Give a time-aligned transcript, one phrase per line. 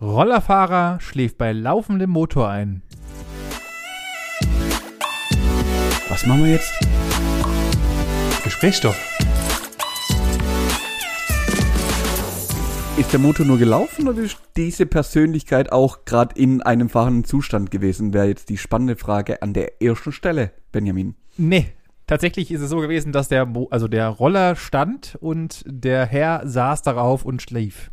[0.00, 2.82] Rollerfahrer schläft bei laufendem Motor ein.
[6.08, 6.72] Was machen wir jetzt?
[8.42, 8.98] Gesprächsstoff.
[12.96, 17.70] Ist der Motor nur gelaufen oder ist diese Persönlichkeit auch gerade in einem fahrenden Zustand
[17.70, 18.12] gewesen?
[18.12, 21.14] Wäre jetzt die spannende Frage an der ersten Stelle, Benjamin.
[21.36, 21.68] Nee,
[22.08, 26.42] tatsächlich ist es so gewesen, dass der, Mo also der Roller stand und der Herr
[26.44, 27.92] saß darauf und schlief.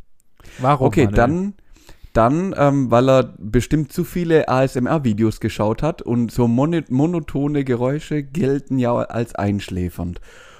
[0.58, 0.88] Warum?
[0.88, 1.16] Okay, Manuel?
[1.16, 1.54] dann,
[2.14, 8.24] dann ähm, weil er bestimmt zu viele ASMR-Videos geschaut hat und so mono monotone Geräusche
[8.24, 10.20] gelten ja als einschläfernd.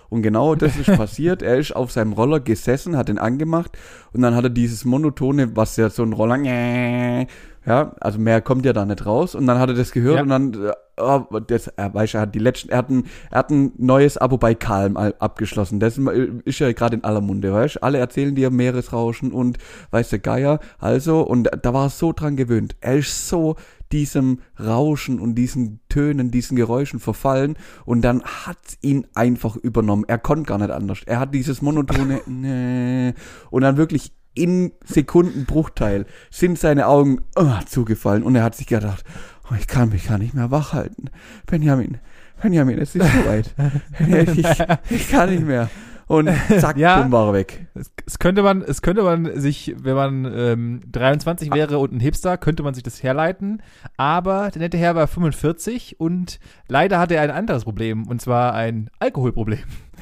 [0.10, 1.42] Und genau das ist passiert.
[1.42, 3.78] Er ist auf seinem Roller gesessen, hat ihn angemacht
[4.12, 7.26] und dann hat er dieses monotone, was ja so ein Roller,
[7.66, 9.36] ja, also mehr kommt ja da nicht raus.
[9.36, 10.22] Und dann hat er das gehört Ja.
[10.24, 13.40] und dann, äh, oh, das, er weiß, er hat die letzten, er hat ein, er
[13.40, 15.80] hat ein neues Abo bei Calm al- abgeschlossen.
[15.80, 16.00] Das
[16.46, 17.84] ist ja gerade in aller Munde, weißt du?
[17.84, 19.58] Alle erzählen dir Meeresrauschen und
[19.92, 20.60] weiß der Geier.
[20.80, 22.76] Also, und da war er so dran gewöhnt.
[22.82, 23.56] Er ist so
[23.92, 30.06] diesem Rauschen und diesen Tönen, diesen Geräuschen verfallen und dann hat ihn einfach übernommen.
[30.08, 31.00] Er konnte gar nicht anders.
[31.06, 33.14] Er hat dieses monotone nee,
[33.50, 39.04] und dann wirklich in Sekundenbruchteil sind seine Augen oh, zugefallen und er hat sich gedacht,
[39.50, 41.10] oh, ich kann mich gar nicht mehr wach halten.
[41.46, 41.98] Benjamin,
[42.42, 43.54] Benjamin, es ist soweit.
[44.38, 44.48] ich,
[44.90, 45.70] ich kann nicht mehr.
[46.08, 47.02] Und zack, Ja.
[47.02, 47.68] bumm, war er weg.
[47.74, 52.02] Es, es könnte man, es könnte man sich, wenn man ähm, 23 wäre und ein
[52.02, 53.62] Hipster, könnte man sich das herleiten.
[53.96, 58.54] Aber der nette Herr war 45 und leider hatte er ein anderes Problem und zwar
[58.54, 59.60] ein Alkoholproblem.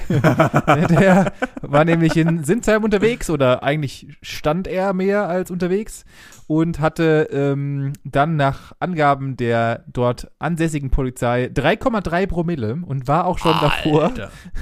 [0.10, 6.06] Der war nämlich in Sinsheim unterwegs oder eigentlich stand er mehr als unterwegs
[6.48, 13.38] und hatte ähm, dann nach Angaben der dort ansässigen Polizei 3,3 Promille und war auch
[13.38, 14.14] schon davor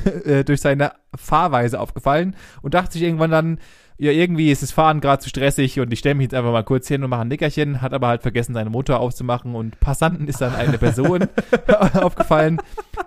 [0.26, 3.60] äh, durch seine Fahrweise aufgefallen und dachte sich irgendwann dann,
[4.00, 6.64] ja, irgendwie ist das Fahren gerade zu stressig und ich stelle mich jetzt einfach mal
[6.64, 10.28] kurz hin und mache ein Nickerchen, hat aber halt vergessen, seinen Motor auszumachen und Passanten
[10.28, 11.28] ist dann eine Person
[11.94, 12.62] aufgefallen,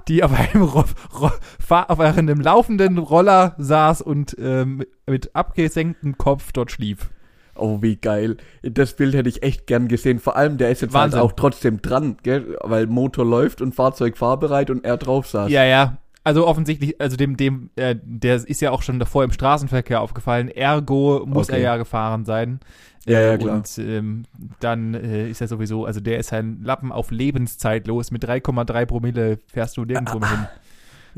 [0.08, 0.84] die auf einem, Ro
[1.18, 1.30] Ro
[1.68, 7.10] auf einem laufenden Roller saß und ähm, mit abgesenktem Kopf dort schlief.
[7.54, 8.38] Oh, wie geil.
[8.62, 10.18] Das Bild hätte ich echt gern gesehen.
[10.18, 12.56] Vor allem, der ist jetzt halt auch trotzdem dran, gell?
[12.62, 15.50] weil Motor läuft und Fahrzeug fahrbereit und er drauf saß.
[15.50, 15.98] Ja, ja.
[16.22, 20.48] Also offensichtlich, also dem, dem, äh, der ist ja auch schon davor im Straßenverkehr aufgefallen.
[20.48, 21.58] Ergo muss Okay.
[21.58, 22.60] er ja gefahren sein.
[23.06, 23.56] Ja, ja, Äh, klar.
[23.56, 24.24] Und ähm,
[24.60, 28.10] dann äh, ist er sowieso, also der ist ein Lappen auf Lebenszeit los.
[28.10, 30.46] Mit 3,3 Promille fährst du nirgendwo mehr hin.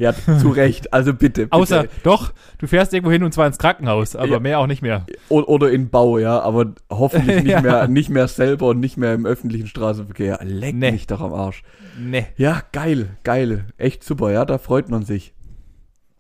[0.02, 0.92] Ja, zu Recht.
[0.92, 1.42] Also bitte.
[1.44, 1.52] bitte.
[1.52, 4.40] Außer, doch, du fährst irgendwo hin und zwar ins Krankenhaus, aber Ja.
[4.40, 5.06] mehr auch nicht mehr.
[5.28, 7.60] Oder in Bau, ja, aber hoffentlich nicht Ja.
[7.62, 10.40] mehr, nicht mehr selber und nicht mehr im öffentlichen Straßenverkehr.
[10.42, 10.92] Leck Nee.
[10.92, 11.62] mich doch am Arsch.
[11.98, 12.26] Ne.
[12.36, 13.66] Ja, geil, geil.
[13.78, 15.34] Echt super, ja, da freut man sich.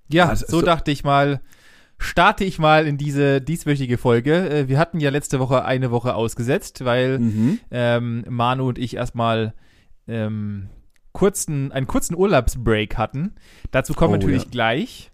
[0.08, 1.40] Ja, Also, so, so- dachte ich mal,
[1.98, 4.48] starte ich mal in diese dieswöchige Folge.
[4.50, 7.58] Äh, wir hatten ja letzte Woche eine Woche ausgesetzt, weil Mhm.
[7.70, 9.54] ähm, Manu und ich erstmal
[10.08, 10.68] ähm,
[11.12, 13.34] kurzen, einen kurzen Urlaubsbreak hatten.
[13.70, 14.50] Dazu kommen wir Oh, natürlich ja.
[14.50, 15.08] gleich.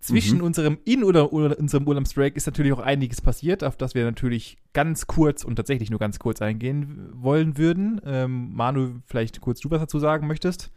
[0.00, 0.44] Zwischen Mhm.
[0.44, 4.56] unserem In- oder, oder unserem Urlaubsbreak ist natürlich auch einiges passiert, auf das wir natürlich
[4.72, 8.00] ganz kurz und tatsächlich nur ganz kurz eingehen wollen würden.
[8.04, 10.70] Ähm, Manu, vielleicht kurz du was dazu sagen möchtest?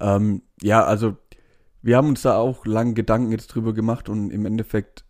[0.00, 1.16] Ähm, ja, also
[1.82, 5.04] wir haben uns da auch lang Gedanken jetzt drüber gemacht und im Endeffekt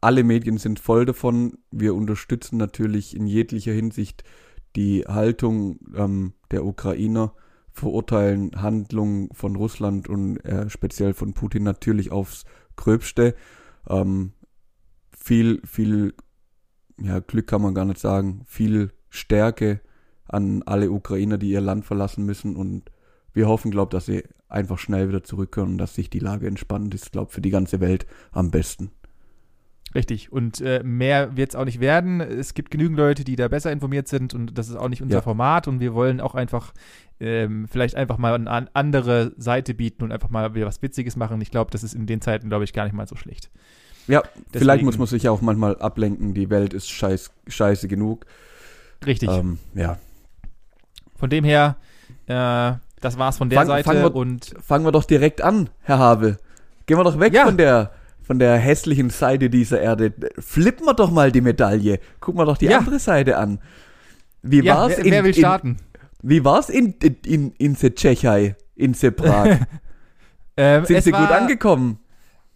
[0.00, 1.58] alle Medien sind voll davon.
[1.72, 4.22] Wir unterstützen natürlich in jeglicher Hinsicht
[4.76, 7.34] die Haltung ähm, der Ukrainer,
[7.76, 13.34] verurteilen Handlungen von Russland und äh, speziell von Putin natürlich aufs Gröbste.
[13.88, 14.32] Ähm,
[15.16, 16.14] viel, viel,
[16.98, 19.80] ja, Glück kann man gar nicht sagen, viel Stärke
[20.26, 22.90] an alle Ukrainer, die ihr Land verlassen müssen und
[23.34, 26.94] wir hoffen, glaube dass sie einfach schnell wieder zurückkommen und dass sich die Lage entspannt.
[26.94, 28.90] Ist, glaube für die ganze Welt am besten.
[29.96, 30.30] Richtig.
[30.30, 32.20] Und äh, mehr wird es auch nicht werden.
[32.20, 35.16] Es gibt genügend Leute, die da besser informiert sind und das ist auch nicht unser
[35.16, 35.22] Ja.
[35.22, 36.72] Format und wir wollen auch einfach
[37.18, 41.16] ähm, vielleicht einfach mal eine an- andere Seite bieten und einfach mal wieder was Witziges
[41.16, 41.40] machen.
[41.40, 43.50] Ich glaube, das ist in den Zeiten, glaube ich, gar nicht mal so schlecht.
[44.06, 46.34] Ja, vielleicht Deswegen- muss man sich auch manchmal ablenken.
[46.34, 48.26] Die Welt ist scheiß, scheiße genug.
[49.06, 49.30] Richtig.
[49.30, 49.98] Ähm, ja.
[51.16, 51.76] Von dem her,
[52.26, 55.70] äh, das war's von der Fang- Seite fangen wir- und Fangen wir doch direkt an,
[55.82, 56.36] Herr Habe.
[56.84, 57.46] Gehen wir doch weg Ja.
[57.46, 57.92] von der
[58.26, 60.12] von der hässlichen Seite dieser Erde.
[60.38, 62.00] Flippen wir doch mal die Medaille.
[62.20, 62.78] Gucken wir doch die Ja.
[62.78, 63.60] andere Seite an.
[64.42, 65.76] Wie ja, war's wer, in, wer will in, starten?
[66.22, 69.58] Wie war's in in in, in se Tschechei, in se Prag?
[70.58, 71.98] Ähm, Sind Sie gut angekommen?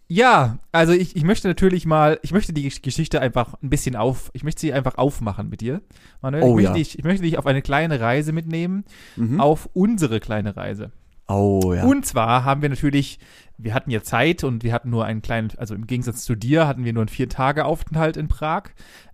[0.07, 4.31] Ja, also ich, ich möchte natürlich mal, ich möchte die Geschichte einfach ein bisschen auf,
[4.33, 5.81] ich möchte sie einfach aufmachen mit dir.
[6.19, 6.73] Manuel, Oh, ich, möchte ja.
[6.73, 8.85] dich, ich möchte dich auf eine kleine Reise mitnehmen,
[9.17, 9.39] Mhm.
[9.39, 10.91] auf unsere kleine Reise.
[11.33, 11.85] Oh, ja.
[11.85, 13.19] Und zwar haben wir natürlich,
[13.57, 16.67] wir hatten ja Zeit und wir hatten nur einen kleinen, also im Gegensatz zu dir
[16.67, 18.63] hatten wir nur einen vier Tage Aufenthalt in Prag,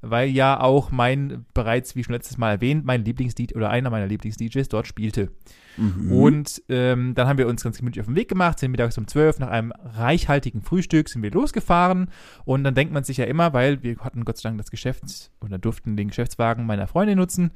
[0.01, 4.07] weil ja auch mein bereits, wie schon letztes Mal erwähnt, mein Lieblings-DJ oder einer meiner
[4.07, 5.31] Lieblings-DJs dort spielte.
[5.77, 6.11] Mhm.
[6.11, 9.07] Und ähm, dann haben wir uns ganz gemütlich auf den Weg gemacht, sind mittags um
[9.07, 12.09] 12 nach einem reichhaltigen Frühstück sind wir losgefahren
[12.45, 15.31] und dann denkt man sich ja immer, weil wir hatten Gott sei Dank das Geschäfts-
[15.39, 17.51] oder durften den Geschäftswagen meiner Freundin nutzen,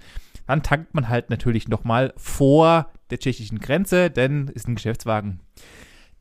[0.47, 5.39] dann tankt man halt natürlich nochmal vor der tschechischen Grenze, denn ist ein Geschäftswagen.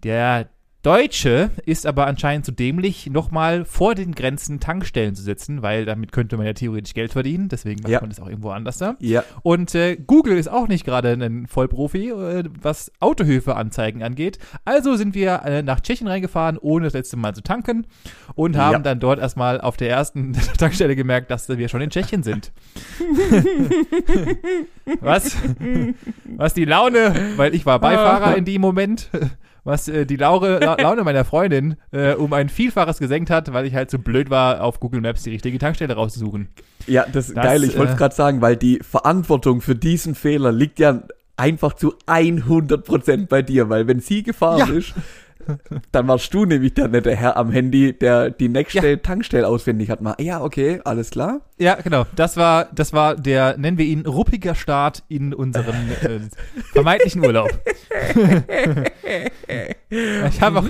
[0.02, 0.48] Der
[0.82, 6.10] Deutsche ist aber anscheinend zu dämlich, nochmal vor den Grenzen Tankstellen zu setzen, weil damit
[6.10, 8.00] könnte man ja theoretisch Geld verdienen, deswegen macht Ja.
[8.00, 8.96] man das auch irgendwo anders da.
[9.00, 9.22] ja.
[9.42, 14.38] Und äh, Google ist auch nicht gerade ein Vollprofi, äh, was Autohöfe-Anzeigen angeht.
[14.64, 17.86] Also sind wir äh, nach Tschechien reingefahren, ohne das letzte Mal zu tanken
[18.34, 18.78] und haben Ja.
[18.78, 22.52] dann dort erstmal auf der ersten Tankstelle gemerkt, dass wir schon in Tschechien sind.
[25.00, 25.36] was?
[26.36, 29.10] Was die Laune, weil ich war Beifahrer in dem Moment,
[29.64, 33.66] was äh, die Laure, La Laune meiner Freundin äh, um ein Vielfaches gesenkt hat, weil
[33.66, 36.48] ich halt so blöd war, auf Google Maps die richtige Tankstelle rauszusuchen.
[36.86, 37.62] Ja, das ist geil.
[37.64, 41.02] Ich wollte äh, es gerade sagen, weil die Verantwortung für diesen Fehler liegt ja
[41.36, 44.74] einfach zu 100% bei dir, weil wenn sie gefahren Ja.
[44.78, 44.94] ist,
[45.92, 50.00] dann warst du nämlich der nette Herr am Handy, der die nächste Tankstelle auswendig hat.
[50.00, 51.40] Mal, ja, okay, alles klar.
[51.58, 52.06] Ja, genau.
[52.16, 56.20] Das war, das war der, nennen wir ihn, ruppiger Start in unseren äh,
[56.72, 57.50] vermeintlichen Urlaub.
[59.90, 60.68] ich habe auch,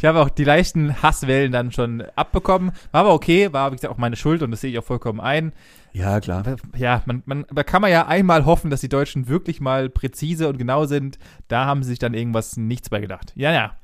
[0.00, 2.72] ich habe auch die leichten Hasswellen dann schon abbekommen.
[2.90, 5.20] War aber okay, war wie gesagt auch meine Schuld und das sehe ich auch vollkommen
[5.20, 5.52] ein.
[5.92, 6.42] Ja, klar.
[6.76, 10.48] Ja, man, man, da kann man ja einmal hoffen, dass die Deutschen wirklich mal präzise
[10.48, 11.18] und genau sind.
[11.48, 13.32] Da haben sie sich dann irgendwas nichts bei gedacht.
[13.36, 13.76] Ja, ja.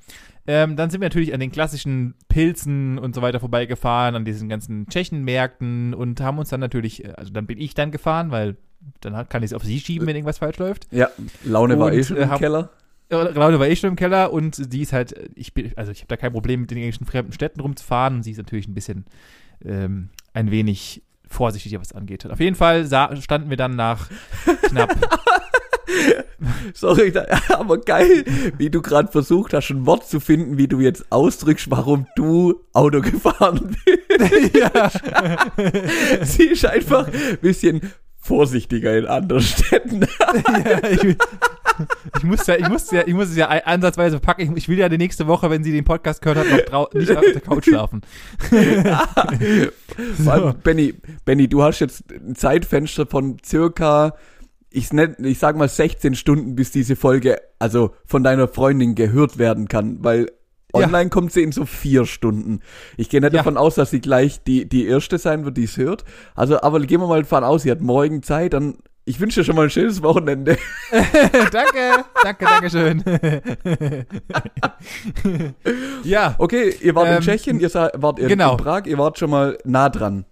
[0.46, 4.48] Ähm, dann sind wir natürlich an den klassischen Pilzen und so weiter vorbeigefahren, an diesen
[4.48, 8.56] ganzen Tschechenmärkten und haben uns dann natürlich, äh, also dann bin ich dann gefahren, weil
[9.00, 10.86] dann kann ich es auf sie schieben, wenn irgendwas falsch läuft.
[10.92, 11.08] Ja,
[11.44, 12.70] Laune war Und, eh schon äh, im hab- Keller.
[13.08, 16.08] Claudia war eh schon im Keller und die ist halt, ich bin, also ich habe
[16.08, 19.04] da kein Problem mit den englischen fremden Städten rumzufahren und sie ist natürlich ein bisschen,
[19.64, 22.26] ähm, ein wenig vorsichtig, was angeht.
[22.26, 24.08] Auf jeden Fall standen wir dann nach
[24.68, 24.96] knapp
[26.74, 27.12] Sorry,
[27.48, 28.24] aber geil,
[28.58, 32.60] wie du gerade versucht hast, ein Wort zu finden, wie du jetzt ausdrückst, warum du
[32.72, 34.54] Auto gefahren bist.
[34.54, 34.90] ja,
[36.24, 37.80] Sie ist einfach ein bisschen
[38.26, 40.00] vorsichtiger in anderen Städten.
[40.64, 41.16] ja, ich,
[42.16, 44.42] ich muss ja, ich muss ja, ich muss es ja ansatzweise packen.
[44.42, 47.16] Ich, ich will ja die nächste Woche, wenn sie den Podcast gehört hat, noch nicht
[47.16, 48.02] auf der Couch schlafen.
[50.24, 50.94] Vor allem, Benny,
[51.24, 54.14] Benny, du hast jetzt ein Zeitfenster von circa,
[54.70, 59.38] ich, nenn, ich sag mal 16 Stunden, bis diese Folge, also von deiner Freundin gehört
[59.38, 60.30] werden kann, weil
[60.74, 60.86] Ja.
[60.86, 62.60] online kommt sie in so vier Stunden.
[62.96, 63.38] Ich gehe nicht Ja.
[63.38, 66.04] davon aus, dass sie gleich die, die erste sein wird, die es hört.
[66.34, 69.44] Also, aber gehen wir mal davon aus, sie hat morgen Zeit, dann, ich wünsche dir
[69.44, 70.58] schon mal ein schönes Wochenende.
[71.52, 73.04] danke, danke, danke schön.
[76.04, 78.52] ja, Okay, ihr wart in Ähm, Tschechien, ihr wart in, genau.
[78.52, 80.24] in Prag, ihr wart schon mal nah dran.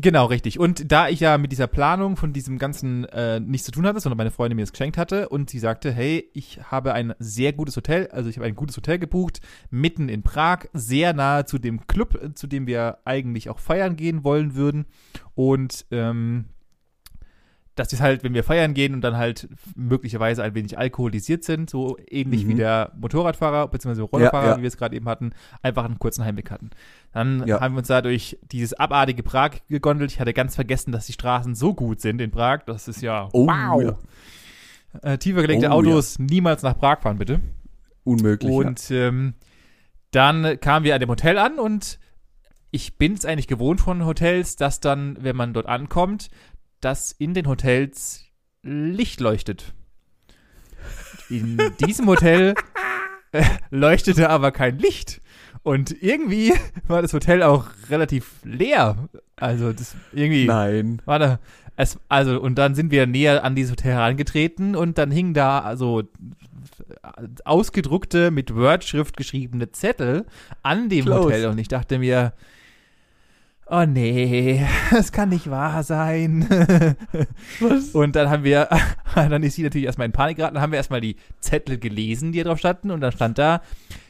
[0.00, 0.60] Genau, richtig.
[0.60, 3.98] Und da ich ja mit dieser Planung von diesem Ganzen äh, nichts zu tun hatte,
[3.98, 7.52] sondern meine Freundin mir das geschenkt hatte und sie sagte, hey, ich habe ein sehr
[7.52, 9.40] gutes Hotel, also ich habe ein gutes Hotel gebucht,
[9.70, 13.96] mitten in Prag, sehr nahe zu dem Club, äh, zu dem wir eigentlich auch feiern
[13.96, 14.86] gehen wollen würden.
[15.34, 16.44] Und ähm,
[17.78, 21.70] das ist halt, wenn wir feiern gehen und dann halt möglicherweise ein wenig alkoholisiert sind,
[21.70, 22.48] so ähnlich Mhm.
[22.48, 24.00] wie der Motorradfahrer bzw.
[24.02, 24.56] Rollerfahrer, Ja, ja.
[24.58, 25.32] wie wir es gerade eben hatten,
[25.62, 26.70] einfach einen kurzen Heimweg hatten.
[27.12, 27.60] Dann Ja.
[27.60, 30.10] haben wir uns da durch dieses abartige Prag gegondelt.
[30.12, 32.60] Ich hatte ganz vergessen, dass die Straßen so gut sind in Prag.
[32.66, 33.96] Das ist ja Oh, wow.
[35.02, 37.40] Äh, tiefer gelegte Oh, Autos niemals nach Prag fahren, bitte.
[38.04, 38.50] Unmöglich.
[38.50, 39.34] Und ähm,
[40.10, 41.98] dann kamen wir an dem Hotel an und
[42.70, 46.28] ich bin es eigentlich gewohnt von Hotels, dass dann, wenn man dort ankommt,
[46.80, 48.24] dass in den Hotels
[48.62, 49.74] Licht leuchtet.
[51.30, 52.54] In diesem Hotel
[53.32, 55.20] äh, leuchtete aber kein Licht.
[55.62, 56.52] Und irgendwie
[56.86, 59.08] war das Hotel auch relativ leer.
[59.36, 61.02] Also das irgendwie Nein.
[61.04, 61.38] war da
[61.76, 65.60] es, also und dann sind wir näher an dieses Hotel herangetreten und dann hingen da
[65.60, 66.02] also
[67.44, 70.26] ausgedruckte mit Word-Schrift geschriebene Zettel
[70.62, 71.24] an dem Close.
[71.24, 72.32] Hotel und ich dachte mir
[73.70, 76.46] Oh nee, das kann nicht wahr sein.
[77.60, 77.90] Was?
[77.90, 78.68] Und dann haben wir,
[79.14, 82.32] dann ist sie natürlich erstmal in Panik geraten, dann haben wir erstmal die Zettel gelesen,
[82.32, 83.60] die drauf standen, und dann stand da,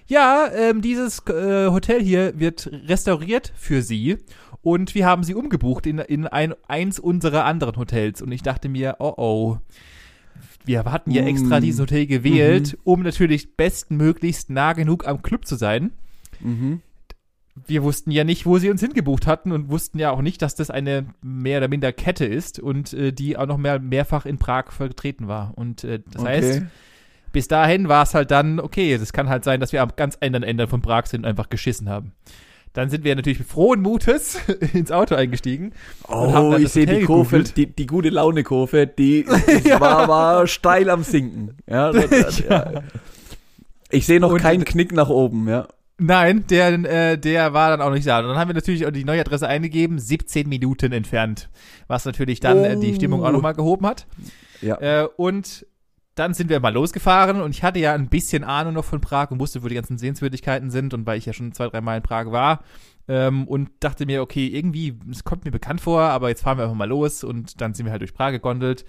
[0.07, 4.17] ja, ähm, dieses äh, Hotel hier wird restauriert für Sie
[4.63, 8.23] und wir haben Sie umgebucht in, in ein, eins unserer anderen Hotels.
[8.23, 9.59] Und ich dachte mir, oh oh,
[10.65, 11.63] wir hatten ja extra Mm.
[11.63, 15.91] dieses Hotel gewählt, um natürlich bestmöglichst nah genug am Club zu sein
[16.41, 16.83] Mhm.
[17.67, 20.55] Wir wussten ja nicht, wo sie uns hingebucht hatten und wussten ja auch nicht, dass
[20.55, 24.39] das eine mehr oder minder Kette ist und äh, die auch noch mehr, mehrfach in
[24.39, 25.53] Prag vertreten war.
[25.57, 26.29] Und äh, das Okay.
[26.31, 26.63] heißt,
[27.33, 30.17] bis dahin war es halt dann, okay, es kann halt sein, dass wir am ganz
[30.21, 32.13] anderen Ende von Prag sind und einfach geschissen haben.
[32.75, 34.39] Dann sind wir natürlich mit frohen Mutes
[34.75, 35.73] ins Auto eingestiegen.
[36.07, 39.25] Oh, ich sehe die Kurve, die, die gute Laune-Kurve, die
[39.65, 41.57] das war, war steil am Sinken.
[41.67, 42.83] Ja, das, das, ja.
[43.91, 45.67] Ich sehe noch Und- keinen Knick nach oben, ja.
[46.01, 48.21] Nein, der, äh, der war dann auch nicht da.
[48.21, 51.49] Und dann haben wir natürlich auch die neue Adresse eingegeben, 17 Minuten entfernt.
[51.89, 52.95] Was natürlich dann äh, die Oh.
[52.95, 54.07] Stimmung auch nochmal gehoben hat.
[54.63, 54.81] Ja.
[54.81, 55.67] Äh, und
[56.15, 59.31] dann sind wir mal losgefahren und ich hatte ja ein bisschen Ahnung noch von Prag
[59.31, 61.99] und wusste, wo die ganzen Sehenswürdigkeiten sind und weil ich ja schon zwei, drei Mal
[61.99, 62.65] in Prag war
[63.07, 66.65] ähm, und dachte mir, okay, irgendwie, es kommt mir bekannt vor, aber jetzt fahren wir
[66.65, 68.85] einfach mal los und dann sind wir halt durch Prag gegondelt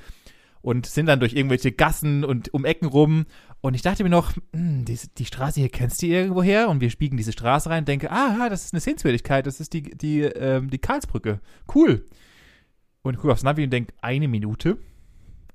[0.62, 3.26] und sind dann durch irgendwelche Gassen und um Ecken rum
[3.62, 6.80] und ich dachte mir noch, hm, die, die Straße hier kennst du irgendwo her und
[6.82, 10.22] wir spiegen diese Straße rein, denke, ah, das ist eine Sehenswürdigkeit, das ist die, die,
[10.22, 11.40] ähm, die Karlsbrücke,
[11.76, 12.06] cool.
[13.02, 14.78] Und gucke aufs Navi und denke, eine Minute.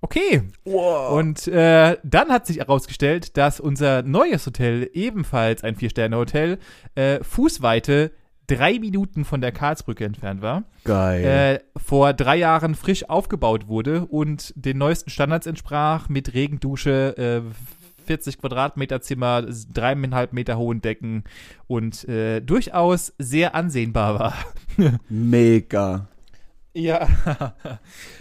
[0.00, 1.12] Okay, Wow.
[1.18, 6.58] und äh, dann hat sich herausgestellt, dass unser neues Hotel, ebenfalls ein Vier-Sterne-Hotel,
[6.94, 8.10] äh, Fußweite
[8.46, 11.24] drei Minuten von der Karlsbrücke entfernt war, Geil.
[11.24, 17.54] äh, vor drei Jahren frisch aufgebaut wurde und den neuesten Standards entsprach mit Regendusche, äh,
[18.06, 21.24] 40 Quadratmeter Zimmer, dreieinhalb Meter hohen Decken
[21.66, 24.34] und äh, durchaus sehr ansehnbar war.
[25.08, 26.08] Mega.
[26.74, 27.08] Ja.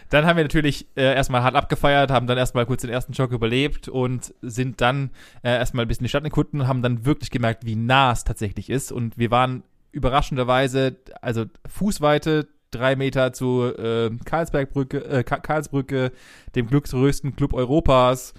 [0.09, 3.31] dann haben wir natürlich äh, erstmal hart abgefeiert, haben dann erstmal kurz den ersten Schock
[3.31, 5.09] überlebt und sind dann
[5.41, 8.23] äh, erstmal ein bisschen die Stadt erkunden und haben dann wirklich gemerkt, wie nah es
[8.23, 8.91] tatsächlich ist.
[8.91, 16.11] Und wir waren überraschenderweise, also Fußweite, drei Meter zu äh, Karlsbergbrücke, äh, Ka- Karlsbrücke,
[16.55, 18.33] dem glücksgrößten Club Europas,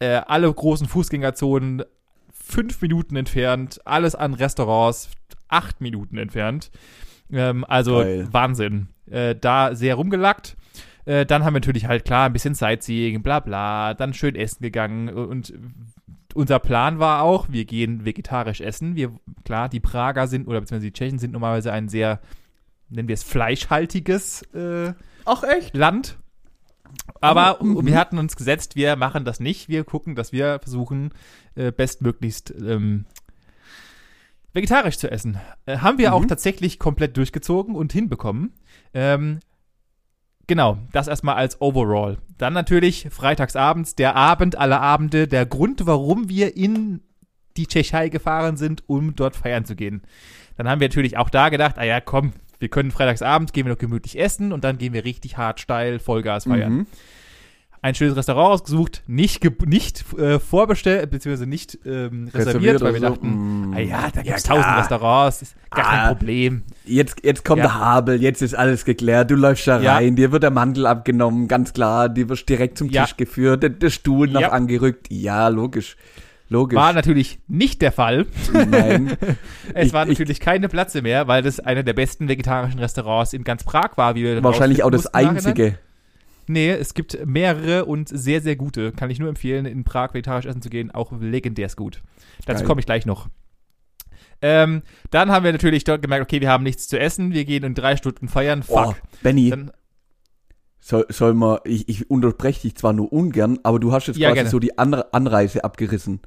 [0.00, 1.84] äh, alle großen Fußgängerzonen
[2.32, 5.10] fünf Minuten entfernt, alles an Restaurants
[5.48, 6.70] acht Minuten entfernt.
[7.32, 8.28] Ähm, also Geil.
[8.32, 8.88] Wahnsinn.
[9.08, 10.56] Äh, da sehr rumgelackt.
[11.04, 14.62] Äh, dann haben wir natürlich halt klar ein bisschen Sightseeing, bla bla, dann schön essen
[14.62, 15.52] gegangen und
[16.34, 18.96] unser Plan war auch, wir gehen vegetarisch essen.
[18.96, 19.12] Wir,
[19.44, 22.20] klar, die Prager sind, oder beziehungsweise die Tschechen sind normalerweise ein sehr,
[22.88, 24.92] nennen wir es fleischhaltiges äh,
[25.24, 25.76] Ach echt?
[25.76, 26.18] Land.
[27.20, 27.86] Aber Oh, mhm.
[27.86, 29.68] wir hatten uns gesetzt, wir machen das nicht.
[29.68, 31.12] Wir gucken, dass wir versuchen,
[31.54, 33.04] äh, bestmöglichst ähm,
[34.52, 35.38] vegetarisch zu essen.
[35.66, 36.14] Äh, haben wir Mhm.
[36.14, 38.52] auch tatsächlich komplett durchgezogen und hinbekommen.
[38.94, 39.38] Ähm,
[40.50, 42.18] genau, das erstmal als Overall.
[42.36, 47.02] Dann natürlich freitagsabends, der Abend aller Abende, der Grund, warum wir in
[47.56, 50.02] die Tschechei gefahren sind, um dort feiern zu gehen.
[50.56, 53.72] Dann haben wir natürlich auch da gedacht, ah ja, komm, wir können freitagsabends, gehen wir
[53.72, 56.86] noch gemütlich essen und dann gehen wir richtig hart steil Vollgas feiern Mhm.
[57.82, 63.08] Ein schönes Restaurant ausgesucht, nicht, nicht äh, vorbestellt, beziehungsweise nicht ähm, reserviert, weil wir so.
[63.08, 63.74] dachten, Mm.
[63.74, 64.78] ah ja, da Ja, gibt's tausend klar.
[64.80, 65.90] Restaurants, ist gar Ah.
[65.96, 66.62] kein Problem.
[66.84, 67.68] Jetzt, jetzt kommt Ja.
[67.68, 69.94] der Habel, jetzt ist alles geklärt, du läufst da Ja.
[69.94, 73.04] rein, dir wird der Mantel abgenommen, ganz klar, dir wirst direkt zum Ja.
[73.04, 74.48] Tisch geführt, der, der Stuhl noch Ja.
[74.50, 75.96] angerückt, ja, logisch,
[76.50, 76.76] logisch.
[76.76, 78.26] War natürlich nicht der Fall.
[78.52, 79.16] Nein,
[79.74, 83.32] Es Ich- war ich- natürlich keine Platze mehr, weil das einer der besten vegetarischen Restaurants
[83.32, 85.78] in ganz Prag war, wie wir wahrscheinlich auch das mussten nachhinein.
[86.50, 88.90] Nee, es gibt mehrere und sehr, sehr gute.
[88.90, 90.90] Kann ich nur empfehlen, in Prag vegetarisch essen zu gehen.
[90.90, 92.02] Auch legendär gut.
[92.44, 93.28] Dazu komme ich gleich noch.
[94.42, 97.32] Ähm, dann haben wir natürlich dort gemerkt, okay, wir haben nichts zu essen.
[97.32, 98.64] Wir gehen in drei Stunden feiern.
[98.66, 98.96] Oh, Fuck.
[99.22, 99.70] Benny, Dann,
[100.80, 104.30] soll, soll man, ich, ich unterbreche dich zwar nur ungern, aber du hast jetzt Ja,
[104.30, 104.50] quasi gerne.
[104.50, 106.20] so die Anre Anreise abgerissen.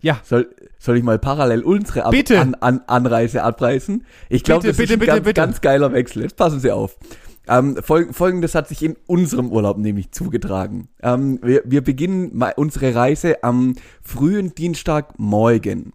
[0.00, 0.48] ja, Soll,
[0.80, 2.40] soll ich mal parallel unsere Ab Bitte.
[2.40, 4.04] An, an, Anreise abreißen?
[4.28, 5.40] Ich glaube, das bitte, ist ein bitte, ganz, bitte.
[5.40, 6.22] ganz geiler Wechsel.
[6.22, 6.96] Jetzt passen Sie auf.
[7.48, 10.88] Ähm, fol Folgendes hat sich in unserem Urlaub nämlich zugetragen.
[11.02, 15.92] Ähm, wir, wir beginnen unsere Reise am frühen Dienstagmorgen.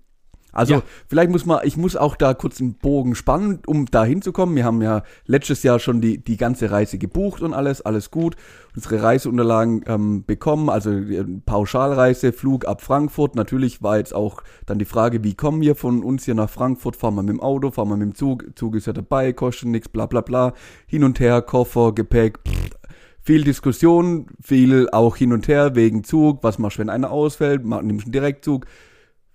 [0.52, 0.82] Also Ja.
[1.08, 4.56] vielleicht muss man, ich muss auch da kurz einen Bogen spannen, um da hinzukommen.
[4.56, 8.36] Wir haben ja letztes Jahr schon die, die ganze Reise gebucht und alles, alles gut.
[8.76, 13.36] Unsere Reiseunterlagen ähm, bekommen, also die Pauschalreise, Flug ab Frankfurt.
[13.36, 16.96] Natürlich war jetzt auch dann die Frage, wie kommen wir von uns hier nach Frankfurt?
[16.96, 18.46] Fahren wir mit dem Auto, fahren wir mit dem Zug?
[18.56, 20.54] Zug ist ja dabei, kostet nichts, bla bla bla.
[20.88, 22.70] Hin und her, Koffer, Gepäck, pff,
[23.24, 26.44] viel Diskussion, viel auch hin und her wegen Zug.
[26.44, 27.64] Was machst du, wenn einer ausfällt?
[27.66, 28.66] Nimmst du einen Direktzug?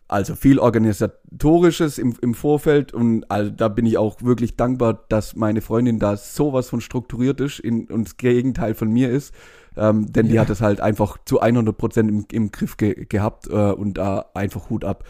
[0.08, 5.34] Also viel organisatorisches im, im Vorfeld und also da bin ich auch wirklich dankbar, dass
[5.34, 9.34] meine Freundin da sowas von strukturiert ist in, und das Gegenteil von mir ist,
[9.76, 10.42] ähm, denn die Ja.
[10.42, 14.26] hat es halt einfach zu 100 Prozent im, im Griff ge gehabt äh, und da
[14.34, 15.02] einfach Hut ab.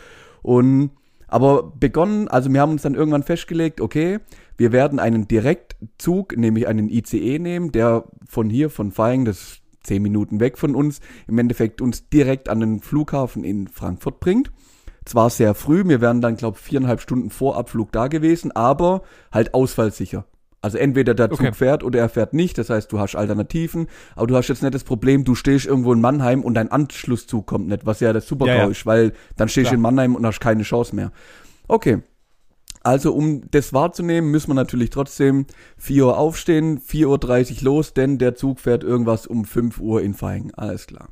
[0.42, 0.92] Und
[1.28, 4.20] aber begonnen, also wir haben uns dann irgendwann festgelegt, okay,
[4.56, 9.62] wir werden einen Direktzug, nämlich einen ICE nehmen, der von hier, von Feing, das ist
[9.82, 14.50] zehn Minuten weg von uns, im Endeffekt uns direkt an den Flughafen in Frankfurt bringt.
[15.06, 19.54] Zwar sehr früh, wir wären dann, glaube viereinhalb Stunden vor Abflug da gewesen, aber halt
[19.54, 20.26] ausfallsicher.
[20.62, 21.52] Also entweder der Zug Okay.
[21.52, 23.86] fährt oder er fährt nicht, das heißt, du hast Alternativen,
[24.16, 27.46] aber du hast jetzt nicht das Problem, du stehst irgendwo in Mannheim und dein Anschlusszug
[27.46, 28.66] kommt nicht, was ja das super Ja, ja.
[28.66, 31.12] ist, weil dann stehst du in Mannheim und hast keine Chance mehr.
[31.68, 32.02] Okay.
[32.82, 35.46] Also um das wahrzunehmen, müssen wir natürlich trotzdem
[35.76, 40.14] 4 Uhr aufstehen, 4.30 Uhr los, denn der Zug fährt irgendwas um 5 Uhr in
[40.14, 40.52] Feigen.
[40.54, 41.10] Alles klar.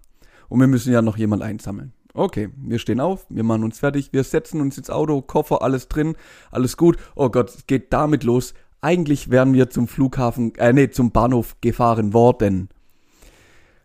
[0.48, 1.92] Und wir müssen ja noch jemand einsammeln.
[2.16, 5.88] Okay, wir stehen auf, wir machen uns fertig, wir setzen uns ins Auto, Koffer, alles
[5.88, 6.14] drin,
[6.52, 6.96] alles gut.
[7.16, 8.54] Oh Gott, es geht damit los.
[8.80, 12.68] Eigentlich wären wir zum Flughafen, äh, nee, zum Bahnhof gefahren worden.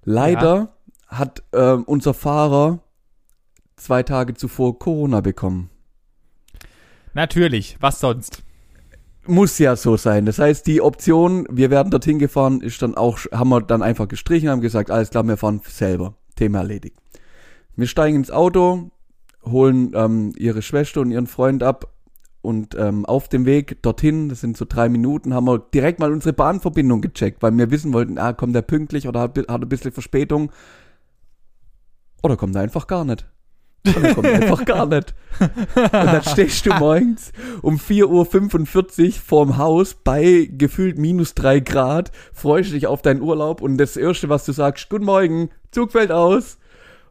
[0.03, 0.75] Leider
[1.07, 2.79] hat äh, unser Fahrer
[3.77, 5.71] zwei Tage zuvor Corona bekommen.
[7.13, 8.43] Natürlich, was sonst?
[9.25, 10.25] Muss ja so sein.
[10.25, 14.07] Das heißt, die Option, wir werden dorthin gefahren, ist dann auch, haben wir dann einfach
[14.07, 16.13] gestrichen, haben gesagt, alles klar, wir fahren selber.
[16.35, 16.95] Thema erledigt.
[17.79, 18.91] Wir steigen ins Auto,
[19.45, 21.93] holen ähm, ihre Schwester und ihren Freund ab
[22.41, 26.11] und ähm, auf dem Weg dorthin, das sind so drei Minuten, haben wir direkt mal
[26.11, 29.55] unsere Bahnverbindung gecheckt, weil wir wissen wollten, ah, kommt er pünktlich oder hat, hat er
[29.55, 30.51] ein bisschen Verspätung
[32.21, 33.25] oder kommt er einfach gar nicht.
[33.87, 35.15] Oder kommt er einfach gar nicht.
[35.39, 37.31] Und dann stehst du morgens
[37.61, 43.61] um 4.45 Uhr vorm Haus bei gefühlt minus drei Grad, freust dich auf deinen Urlaub
[43.61, 46.58] und das Erste, was du sagst, Guten Morgen, Zug fällt aus.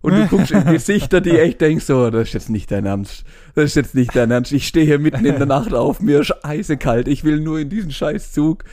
[0.00, 3.24] Und du guckst in Gesichter, die echt denkst, so, das ist jetzt nicht dein Ernst.
[3.54, 4.52] Das ist jetzt nicht dein Ernst.
[4.52, 7.68] Ich stehe hier mitten in der Nacht auf, mir ist eisekalt, ich will nur in
[7.68, 8.64] diesen scheiß Zug.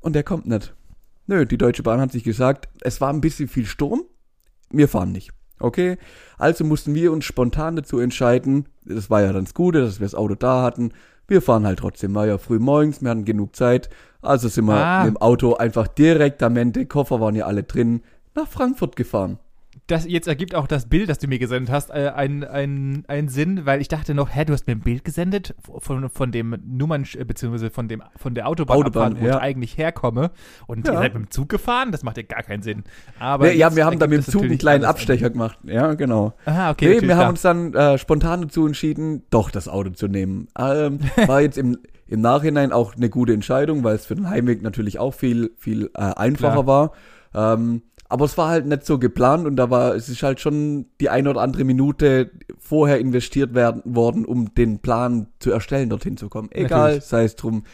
[0.00, 0.74] Und der kommt nicht.
[1.26, 4.02] Nö, die Deutsche Bahn hat sich gesagt, es war ein bisschen viel Sturm,
[4.70, 5.30] wir fahren nicht.
[5.60, 5.96] Okay,
[6.38, 10.04] also mussten wir uns spontan dazu entscheiden, das war ja dann das Gute, dass wir
[10.06, 10.92] das Auto da hatten,
[11.26, 13.90] wir fahren halt trotzdem, war ja früh morgens, wir hatten genug Zeit,
[14.22, 15.04] also sind wir Ah.
[15.04, 18.02] mit dem Auto einfach direktamente, Koffer waren ja alle drin,
[18.34, 19.38] nach Frankfurt gefahren.
[19.88, 23.28] Das jetzt ergibt auch das Bild, das du mir gesendet hast, äh, einen ein, ein
[23.28, 26.56] Sinn, weil ich dachte noch, hä, du hast mir ein Bild gesendet von, von dem
[26.66, 29.36] Nummern, äh, beziehungsweise von dem von der Autobahn, Autobahn, wo ja.
[29.36, 30.30] ich eigentlich herkomme.
[30.66, 30.92] Und Ja.
[30.92, 32.84] ihr seid mit dem Zug gefahren, das macht ja gar keinen Sinn.
[33.18, 36.34] Aber Wir, ja, wir haben dann mit dem Zug einen kleinen Abstecher gemacht, ja, genau.
[36.44, 37.00] Aha, okay.
[37.00, 37.30] nee, wir haben klar.
[37.30, 40.48] uns dann äh, spontan dazu entschieden, doch das Auto zu nehmen.
[40.58, 44.60] Ähm, war jetzt im, im Nachhinein auch eine gute Entscheidung, weil es für den Heimweg
[44.60, 46.92] natürlich auch viel, viel äh, einfacher war.
[47.34, 50.86] Ähm, aber es war halt nicht so geplant und da war, es ist halt schon
[51.00, 56.16] die eine oder andere Minute vorher investiert werden worden, um den Plan zu erstellen, dorthin
[56.16, 56.48] zu kommen.
[56.50, 57.04] Egal, Natürlich.
[57.04, 57.64] sei es drum.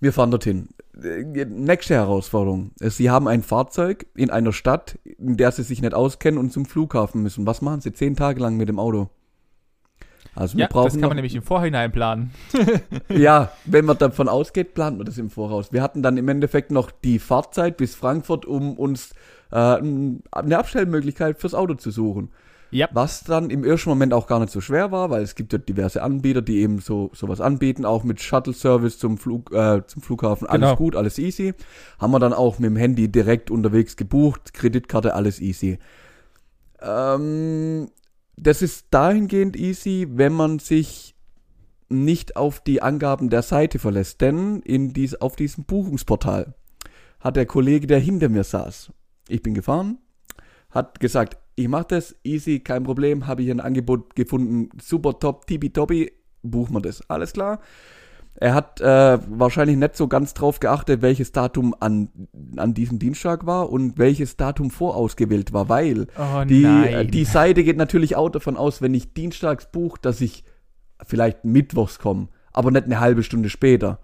[0.00, 0.68] Wir fahren dorthin.
[1.02, 2.72] Äh, Nächste Herausforderung.
[2.78, 6.66] Sie haben ein Fahrzeug in einer Stadt, in der sie sich nicht auskennen und zum
[6.66, 7.46] Flughafen müssen.
[7.46, 9.08] Was machen sie zehn Tage lang mit dem Auto?
[10.34, 12.32] Also wir Ja, das brauchen kann noch, man nämlich im Vorhinein planen.
[13.08, 15.72] ja, wenn man davon ausgeht, plant man das im Voraus.
[15.72, 19.14] Wir hatten dann im Endeffekt noch die Fahrzeit bis Frankfurt, um uns
[19.50, 22.30] äh, eine Abstellmöglichkeit fürs Auto zu suchen.
[22.70, 22.86] Ja.
[22.92, 25.58] Was dann im ersten Moment auch gar nicht so schwer war, weil es gibt ja
[25.58, 30.46] diverse Anbieter, die eben so sowas anbieten, auch mit Shuttle-Service zum Flug, äh, zum Flughafen,
[30.46, 30.76] alles Genau.
[30.76, 31.54] gut, alles easy.
[31.98, 35.78] Haben wir dann auch mit dem Handy direkt unterwegs gebucht, Kreditkarte, alles easy.
[36.82, 37.88] Ähm,
[38.36, 41.14] das ist dahingehend easy, wenn man sich
[41.88, 46.54] nicht auf die Angaben der Seite verlässt, denn in dies, auf diesem Buchungsportal
[47.20, 48.92] hat der Kollege, der hinter mir saß,
[49.28, 49.98] ich bin gefahren,
[50.70, 55.46] hat gesagt, ich mache das, easy, kein Problem, habe ich ein Angebot gefunden, super top,
[55.46, 56.12] tippitoppi,
[56.42, 57.60] buchen wir das, alles klar.
[58.40, 62.08] Er hat äh, wahrscheinlich nicht so ganz drauf geachtet, welches Datum an,
[62.56, 67.10] an diesem Dienstag war und welches Datum vorausgewählt war, weil Oh die, nein.
[67.10, 70.44] die Seite geht natürlich auch davon aus, wenn ich dienstags buche, dass ich
[71.04, 73.98] vielleicht mittwochs komme, aber nicht eine halbe Stunde später.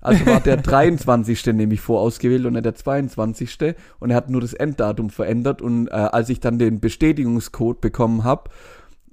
[0.00, 1.46] Also war der 23.
[1.46, 3.74] nämlich vorausgewählt und nicht der 22.
[3.98, 5.62] Und er hat nur das Enddatum verändert.
[5.62, 8.50] Und äh, als ich dann den Bestätigungscode bekommen habe,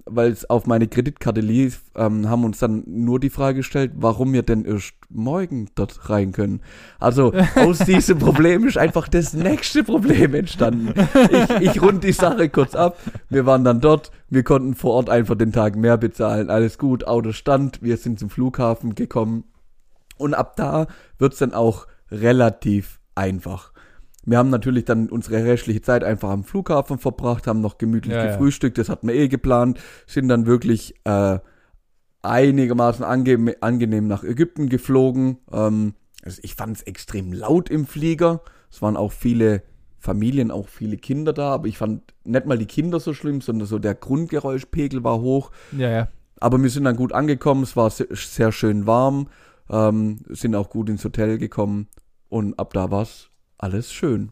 [0.07, 4.33] weil es auf meine Kreditkarte lief, ähm, haben uns dann nur die Frage gestellt, warum
[4.33, 6.61] wir denn erst morgen dort rein können.
[6.99, 10.93] Also aus diesem Problem ist einfach das nächste Problem entstanden.
[11.31, 12.99] Ich, ich rund die Sache kurz ab.
[13.29, 16.51] Wir waren dann dort, wir konnten vor Ort einfach den Tag mehr bezahlen.
[16.51, 19.45] Alles gut, Auto stand, wir sind zum Flughafen gekommen.
[20.17, 23.73] Und ab da wird's dann auch relativ einfach.
[24.25, 28.25] Wir haben natürlich dann unsere restliche Zeit einfach am Flughafen verbracht, haben noch gemütlich Ja,
[28.25, 28.31] ja.
[28.31, 31.39] gefrühstückt, das hatten wir eh geplant, sind dann wirklich äh,
[32.21, 35.37] einigermaßen ange angenehm nach Ägypten geflogen.
[35.51, 38.41] Ähm, also ich fand es extrem laut im Flieger.
[38.71, 39.61] Es waren auch viele
[39.99, 43.67] Familien, auch viele Kinder da, aber ich fand nicht mal die Kinder so schlimm, sondern
[43.67, 45.51] so der Grundgeräuschpegel war hoch.
[45.71, 46.07] Ja, ja.
[46.39, 49.27] Aber wir sind dann gut angekommen, es war se- sehr schön warm,
[49.69, 51.87] ähm, sind auch gut ins Hotel gekommen
[52.29, 54.31] und ab da war's alles schön.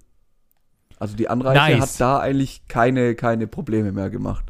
[1.00, 1.82] Also die Anreise Nice.
[1.82, 4.46] hat da eigentlich keine, keine Probleme mehr gemacht.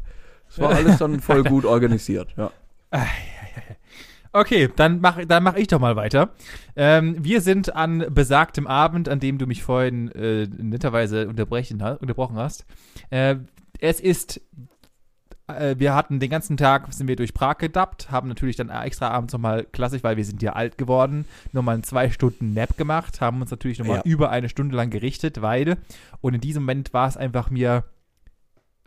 [0.49, 2.51] Es war alles dann voll gut organisiert, ja.
[4.35, 6.31] Okay, dann mach, dann mach ich doch mal weiter.
[6.75, 12.37] Ähm, wir sind an besagtem Abend, an dem du mich vorhin äh, netterweise unterbrechen, unterbrochen
[12.37, 12.65] hast.
[13.11, 13.35] Äh,
[13.79, 14.41] es ist
[15.47, 19.09] äh, wir hatten den ganzen Tag, sind wir durch Prag gedappt, haben natürlich dann extra
[19.09, 23.21] abends nochmal klassisch, weil wir sind ja alt geworden, nochmal einen zwei Stunden Nap gemacht,
[23.21, 24.03] haben uns natürlich nochmal ja.
[24.05, 25.77] über eine Stunde lang gerichtet, weil,
[26.21, 27.83] und in diesem Moment war es einfach mir,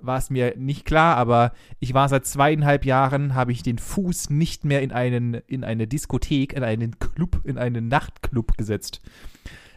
[0.01, 4.31] war es mir nicht klar, aber ich war seit zweieinhalb Jahren, habe ich den Fuß
[4.31, 9.01] nicht mehr in einen, in eine Diskothek, in einen Club, in einen Nachtclub gesetzt.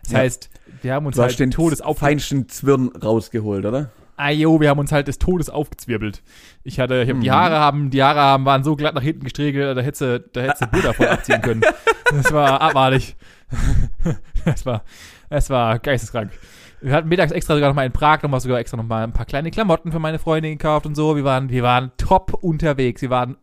[0.03, 0.19] Das ja.
[0.19, 0.49] heißt,
[0.81, 3.91] wir haben uns du halt den Todes feinsten Zwirn rausgeholt, oder?
[4.19, 6.21] Ayo, wir haben uns halt des Todes aufgezwirbelt.
[6.63, 7.21] Ich hatte, ich hab, mhm.
[7.21, 10.41] die Haare haben, die Haare haben, waren so glatt nach hinten gestriegelt, da hätte da
[10.41, 11.62] hätte Buddha voll abziehen können.
[12.12, 13.15] Das war abartig.
[14.45, 14.84] Das war,
[15.29, 16.32] das war geisteskrank.
[16.82, 19.12] Wir hatten mittags extra sogar noch mal in Prag nochmal sogar extra noch mal ein
[19.12, 21.15] paar kleine Klamotten für meine Freundin gekauft und so.
[21.17, 23.01] Wir waren, wir waren top unterwegs.
[23.01, 23.38] Wir waren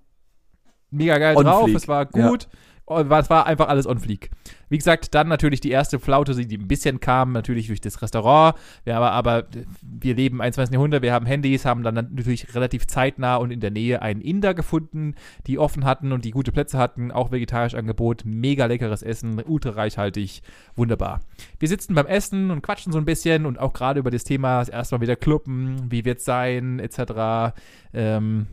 [0.90, 1.64] mega geil on drauf.
[1.64, 1.76] Fleek.
[1.76, 2.44] Es war gut.
[2.44, 2.48] Ja.
[2.86, 4.30] Und es war einfach alles on fleek.
[4.68, 8.56] Wie gesagt, dann natürlich die erste Flaute, die ein bisschen kam, natürlich durch das Restaurant.
[8.84, 9.44] Wir aber, aber
[9.82, 10.72] wir leben 21.
[10.72, 14.54] Jahrhundert, wir haben Handys, haben dann natürlich relativ zeitnah und in der Nähe einen Inder
[14.54, 15.16] gefunden,
[15.48, 19.70] die offen hatten und die gute Plätze hatten, auch vegetarisch Angebot, mega leckeres Essen, ultra
[19.70, 20.42] reichhaltig,
[20.76, 21.22] wunderbar.
[21.58, 24.62] Wir sitzen beim Essen und quatschen so ein bisschen und auch gerade über das Thema
[24.62, 27.52] erstmal wieder Kluppen, wie wird's sein, etc.
[27.92, 28.46] Ähm,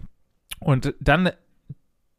[0.60, 1.30] und dann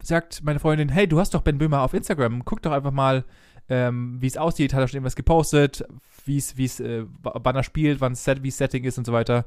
[0.04, 3.24] sagt meine Freundin, hey, du hast doch Ben Böhmer auf Instagram, guck doch einfach mal,
[3.68, 5.84] ähm, wie es aussieht, hat er schon irgendwas gepostet,
[6.26, 9.12] wie es, wie es, äh, wann er spielt, wann Set, wie Setting ist und so
[9.12, 9.44] weiter.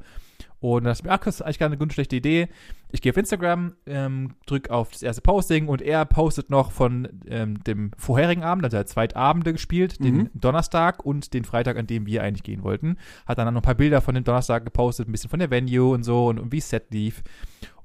[0.60, 2.48] Und dann dachte ich mir, ach, das ist eigentlich gar eine gute schlechte Idee.
[2.90, 7.08] Ich gehe auf Instagram, ähm, drücke auf das erste Posting und er postet noch von
[7.28, 10.30] ähm, dem vorherigen Abend, also er hat zwei Abende gespielt, den mhm.
[10.34, 12.96] Donnerstag und den Freitag, an dem wir eigentlich gehen wollten.
[13.26, 15.92] Hat dann noch ein paar Bilder von dem Donnerstag gepostet, ein bisschen von der Venue
[15.92, 17.22] und so und, und wie Set lief.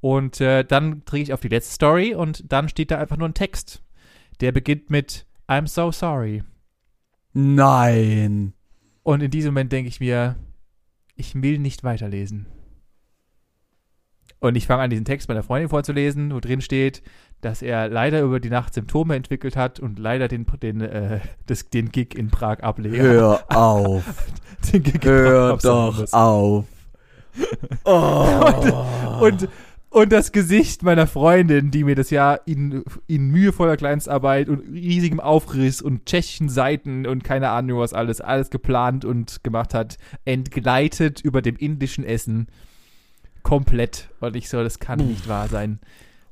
[0.03, 3.29] Und äh, dann drehe ich auf die letzte Story und dann steht da einfach nur
[3.29, 3.81] ein Text.
[4.41, 6.43] Der beginnt mit I'm so sorry.
[7.31, 8.51] Nein.
[9.03, 10.35] Und in diesem Moment denke ich mir,
[11.15, 12.47] ich will nicht weiterlesen.
[14.41, 17.01] Und ich fange an, diesen Text meiner Freundin vorzulesen, wo drin steht,
[17.39, 21.69] dass er leider über die Nacht Symptome entwickelt hat und leider den, den, äh, das,
[21.69, 22.97] den Gig in Prag ablegt.
[22.97, 24.03] Hör auf.
[24.73, 26.65] den Gig Hör doch auf.
[27.83, 29.19] Oh.
[29.21, 29.49] und, und
[29.93, 35.19] und das Gesicht meiner Freundin, die mir das ja in, in mühevoller Kleinstarbeit und riesigem
[35.19, 41.21] Aufriss und tschechischen Seiten und keine Ahnung was alles, alles geplant und gemacht hat, entgleitet
[41.21, 42.47] über dem indischen Essen.
[43.43, 44.09] Komplett.
[44.19, 45.79] Und ich so, das kann nicht wahr sein.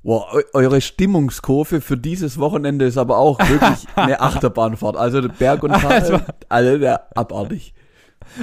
[0.01, 4.97] Wow, eure Stimmungskurve für dieses Wochenende ist aber auch wirklich eine Achterbahnfahrt.
[4.97, 7.75] Also Berg und Tal, alle der abartig.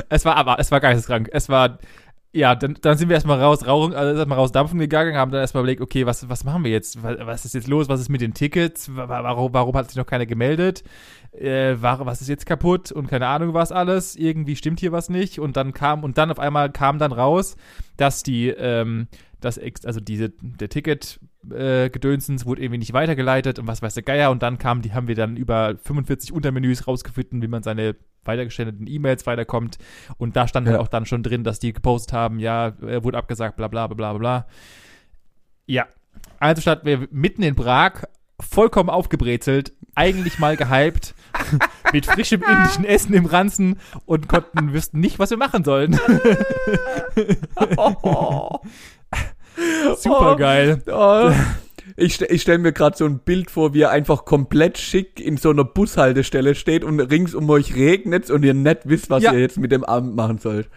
[0.09, 1.29] Es war aber, es war geisteskrank.
[1.33, 1.79] Es war
[2.33, 5.63] ja, dann, dann sind wir erstmal raus, rauchen, also erstmal rausdampfen gegangen, haben dann erstmal
[5.63, 7.03] überlegt, okay, was, was machen wir jetzt?
[7.03, 7.89] Was, was ist jetzt los?
[7.89, 8.91] Was ist mit den Tickets?
[8.95, 10.85] Warum, warum hat sich noch keiner gemeldet?
[11.33, 12.93] Äh, was ist jetzt kaputt?
[12.93, 14.15] Und keine Ahnung was alles.
[14.15, 15.39] Irgendwie stimmt hier was nicht.
[15.39, 17.57] Und dann kam, und dann auf einmal kam dann raus,
[17.97, 19.09] dass die, ähm,
[19.41, 24.03] das, also diese, der Ticket, äh, Gedönsens wurde irgendwie nicht weitergeleitet und was weiß der
[24.03, 27.97] Geier und dann kam, die haben wir dann über 45 Untermenüs rausgefunden, wie man seine
[28.29, 29.79] weitergestellten E-Mails weiterkommt.
[30.19, 30.79] Und da stand halt ja.
[30.79, 33.89] halt auch dann schon drin, dass die gepostet haben, ja, er wurde abgesagt, bla bla
[33.89, 34.47] bla bla bla.
[35.67, 35.89] Ja.
[36.39, 38.05] Also statt wir mitten in Prag,
[38.41, 41.15] vollkommen aufgebrezelt, eigentlich mal gehypt,
[41.93, 45.93] mit frischem indischen Essen im Ranzen und konnten, wüssten nicht, was wir machen sollen.
[49.97, 50.83] Super geil.
[50.87, 51.33] Oh.
[52.01, 55.37] Ich, ich stelle mir gerade so ein Bild vor, wie er einfach komplett schick in
[55.37, 59.33] so einer Bushaltestelle steht und rings um euch regnet und ihr nicht wisst, was ja.
[59.33, 60.69] ihr jetzt mit dem Abend machen sollt.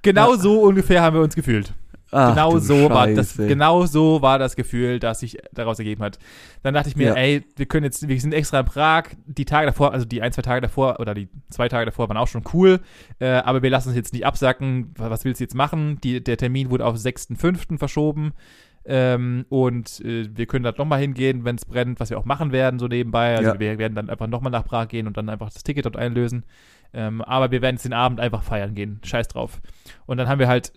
[0.00, 0.38] Genau ja.
[0.38, 1.74] so ungefähr haben wir uns gefühlt.
[2.10, 6.18] Ach, genau so war das, genau so war das Gefühl, das sich daraus ergeben hat.
[6.62, 7.14] Dann dachte ich mir, ja.
[7.14, 9.04] ey, wir können jetzt, wir sind extra in Prag.
[9.26, 12.16] Die Tage davor, also die ein, zwei Tage davor oder die zwei Tage davor waren
[12.16, 12.80] auch schon cool.
[13.18, 14.94] Äh, aber wir lassen uns jetzt nicht absacken.
[14.96, 15.98] Was willst du jetzt machen?
[16.04, 17.78] Die, der Termin wurde auf 6.5.
[17.78, 18.32] verschoben.
[18.86, 22.52] Ähm, und äh, wir können da nochmal hingehen, wenn es brennt, was wir auch machen
[22.52, 23.36] werden, so nebenbei.
[23.36, 23.60] Also ja.
[23.60, 26.44] wir werden dann einfach nochmal nach Prag gehen und dann einfach das Ticket dort einlösen.
[26.96, 29.00] Ähm, aber wir werden jetzt den Abend einfach feiern gehen.
[29.02, 29.60] Scheiß drauf.
[30.06, 30.72] Und dann haben wir halt,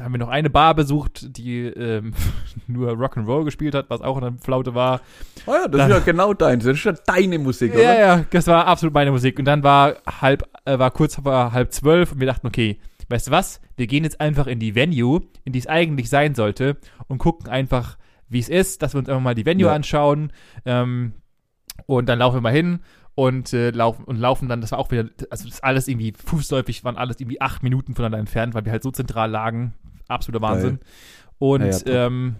[0.00, 2.12] haben wir noch eine Bar besucht, die ähm,
[2.66, 5.00] nur Rock'n'Roll gespielt hat, was auch eine Flaute war.
[5.46, 7.82] Oh ja, das dann, ist ja genau dein, das ist ja deine Musik, oder?
[7.82, 9.38] Ja, ja, das war absolut meine Musik.
[9.38, 12.78] Und dann war halb, äh, war kurz vor halb zwölf und wir dachten, okay,
[13.12, 13.60] weißt du was?
[13.76, 16.76] Wir gehen jetzt einfach in die Venue, in die es eigentlich sein sollte,
[17.08, 17.98] und gucken einfach,
[18.28, 19.74] wie es ist, dass wir uns einfach mal die Venue ja.
[19.74, 20.32] anschauen.
[20.64, 21.12] Ähm,
[21.86, 22.80] und dann laufen wir mal hin
[23.14, 26.12] und äh, laufen und laufen dann, das war auch wieder, also das ist alles irgendwie
[26.12, 29.74] fußläufig, waren alles irgendwie acht Minuten voneinander entfernt, weil wir halt so zentral lagen.
[30.08, 30.78] Absoluter Wahnsinn.
[30.78, 30.88] Geil.
[31.38, 32.36] Und ja, ja, ähm,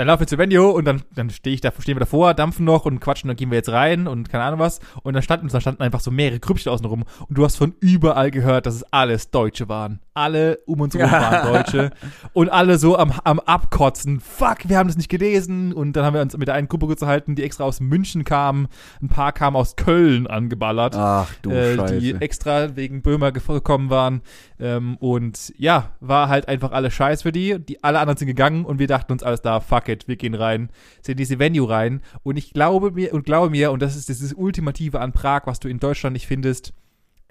[0.00, 2.64] dann laufen wir zu Venue und dann, dann stehe ich da, stehen wir davor, dampfen
[2.64, 4.80] noch und quatschen, dann gehen wir jetzt rein und keine Ahnung was.
[5.02, 7.74] Und dann standen, da standen einfach so mehrere Grüppchen außen rum und du hast von
[7.80, 10.00] überall gehört, dass es alles Deutsche waren.
[10.14, 11.90] Alle um uns rum waren Deutsche
[12.32, 14.20] und alle so am, am Abkotzen.
[14.20, 15.74] Fuck, wir haben das nicht gelesen.
[15.74, 18.68] Und dann haben wir uns mit der einen Gruppe gehalten, die extra aus München kam.
[19.02, 20.96] Ein paar kamen aus Köln angeballert.
[20.96, 21.98] Ach du äh, Scheiße.
[21.98, 24.22] die extra wegen Böhmer gekommen waren.
[24.58, 27.58] Ähm, und ja, war halt einfach alles scheiß für die.
[27.58, 30.34] Die alle anderen sind gegangen und wir dachten uns alles da, fuck it, wir gehen
[30.34, 30.70] rein,
[31.02, 32.00] sind in diese Venue rein.
[32.22, 35.60] Und ich glaube mir und glaube mir, und das ist dieses Ultimative an Prag, was
[35.60, 36.72] du in Deutschland nicht findest.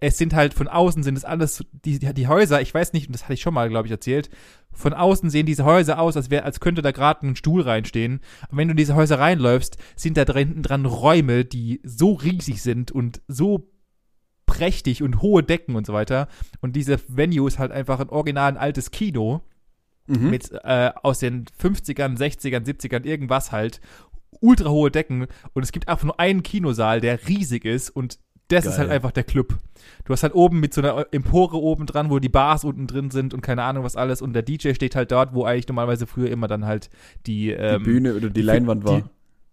[0.02, 3.14] Es sind halt von außen sind es alles die, die Häuser, ich weiß nicht, und
[3.14, 4.30] das hatte ich schon mal, glaube ich, erzählt.
[4.72, 8.22] Von außen sehen diese Häuser aus, als wäre, als könnte da gerade ein Stuhl reinstehen.
[8.50, 12.62] Und wenn du in diese Häuser reinläufst, sind da drin dran Räume, die so riesig
[12.62, 13.70] sind und so
[14.46, 16.28] prächtig und hohe Decken und so weiter.
[16.62, 19.44] Und diese Venue ist halt einfach ein original ein altes Kino
[20.10, 20.30] Mhm.
[20.30, 23.80] mit äh, aus den 50ern, 60ern, 70ern, irgendwas halt.
[24.42, 28.66] Ultra hohe Decken und es gibt einfach nur einen Kinosaal, der riesig ist und das
[28.66, 28.80] ist Geil.
[28.80, 29.58] halt einfach der Club.
[30.06, 33.12] Du hast halt oben mit so einer Empore oben dran, wo die Bars unten drin
[33.12, 36.08] sind und keine Ahnung was alles und der DJ steht halt dort, wo eigentlich normalerweise
[36.08, 36.90] früher immer dann halt
[37.28, 39.02] die, die ähm, Bühne oder die Leinwand war.
[39.02, 39.04] die-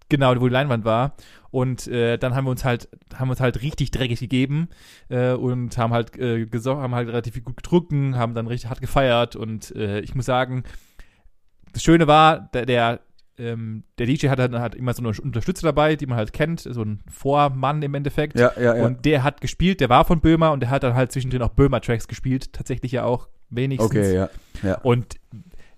[0.08, 1.16] Genau, wo die Leinwand war.
[1.50, 4.68] Und äh, dann haben wir uns halt, haben wir uns halt richtig dreckig gegeben
[5.08, 9.36] äh, und haben halt äh, haben halt relativ gut getrunken, haben dann richtig hart gefeiert
[9.36, 10.64] und äh, ich muss sagen,
[11.72, 13.00] das Schöne war, der, der,
[13.38, 16.60] ähm, der DJ hat dann halt immer so eine Unterstützer dabei, die man halt kennt,
[16.60, 18.38] so ein Vormann im Endeffekt.
[18.38, 18.84] ja, ja, ja.
[18.84, 21.50] Und der hat gespielt, der war von Böhmer und der hat dann halt zwischendrin auch
[21.50, 23.90] Böhmer-Tracks gespielt, tatsächlich ja auch wenigstens.
[23.90, 24.28] okay, ja.
[24.62, 24.78] ja.
[24.80, 25.16] Und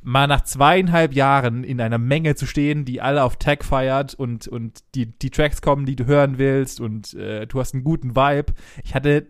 [0.08, 4.48] mal nach zweieinhalb Jahren in einer Menge zu stehen, die alle auf Tag feiert und,
[4.48, 8.16] und die, die Tracks kommen, die du hören willst und äh, du hast einen guten
[8.16, 8.54] Vibe.
[8.82, 9.26] Ich hatte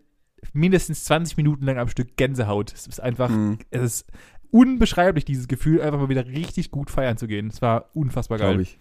[0.53, 2.73] mindestens 20 Minuten lang am Stück Gänsehaut.
[2.73, 3.59] Es ist einfach, Mhm.
[3.71, 4.07] es ist
[4.51, 7.49] unbeschreiblich, dieses Gefühl, einfach mal wieder richtig gut feiern zu gehen.
[7.49, 8.49] Es war unfassbar geil.
[8.49, 8.79] glaube ich.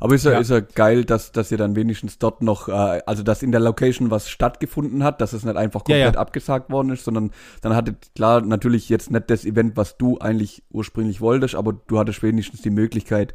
[0.00, 0.38] Aber ist ja, Ja.
[0.40, 3.60] ist ja geil, dass, dass ihr dann wenigstens dort noch, äh, also dass in der
[3.60, 6.04] Location was stattgefunden hat, dass es nicht einfach Ja, ja.
[6.06, 7.30] komplett abgesagt worden ist, sondern
[7.62, 11.98] dann hattet, klar, natürlich jetzt nicht das Event, was du eigentlich ursprünglich wolltest, aber du
[11.98, 13.34] hattest wenigstens die Möglichkeit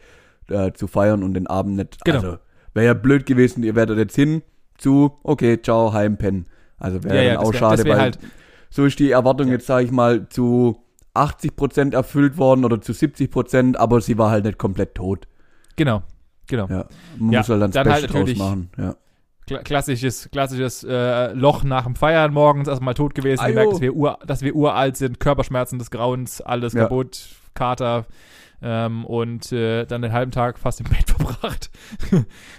[0.49, 2.03] äh, zu feiern und den Abend nicht.
[2.05, 2.17] Genau.
[2.17, 2.37] Also
[2.73, 4.41] wäre ja blöd gewesen, ihr werdet jetzt hin
[4.77, 6.45] zu, okay, ciao, heim, pennen.
[6.77, 8.19] Also wäre Ja, ja, dann auch wär- schade, weil halt-
[8.69, 9.53] so ist die Erwartung Ja.
[9.53, 10.77] jetzt, sage ich mal, zu
[11.13, 15.27] 80 Prozent erfüllt worden oder zu 70 Prozent, aber sie war halt nicht komplett tot.
[15.75, 16.03] Genau,
[16.49, 16.67] genau.
[16.67, 16.85] Ja,
[17.17, 18.69] man Ja, muss halt dann dann halt draus machen.
[18.77, 18.95] Ja.
[19.47, 23.49] Kla klassisches, klassisches äh, Loch nach dem Feiern morgens erstmal tot gewesen, Ajo.
[23.53, 26.83] gemerkt, dass wir, ur, dass wir uralt sind, Körperschmerzen des Grauens, alles Ja.
[26.83, 28.05] kaputt, Kater
[28.62, 31.71] ähm, und äh, dann den halben Tag fast im Bett verbracht.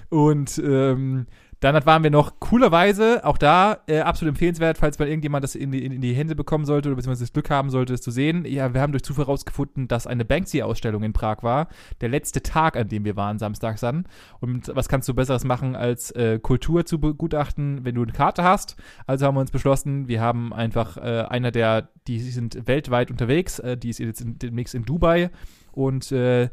[0.09, 1.27] und ähm,
[1.61, 5.71] dann waren wir noch coolerweise, auch da äh, absolut empfehlenswert, falls mal irgendjemand das in
[5.71, 8.47] die, in, die Hände bekommen sollte oder beziehungsweise das Glück haben sollte, es zu sehen.
[8.47, 11.69] Ja, wir haben durch Zufall rausgefunden, dass eine Banksy-Ausstellung in Prag war.
[12.01, 14.07] Der letzte Tag, an dem wir waren, samstags dann.
[14.41, 18.43] Und was kannst du Besseres machen, als äh, Kultur zu begutachten, wenn du eine Karte
[18.43, 18.77] hast?
[19.07, 23.59] Also haben wir uns beschlossen, wir haben einfach äh, einer der, die sind weltweit unterwegs,
[23.59, 25.31] äh, die ist jetzt in, demnächst in Dubai
[25.73, 26.49] und äh,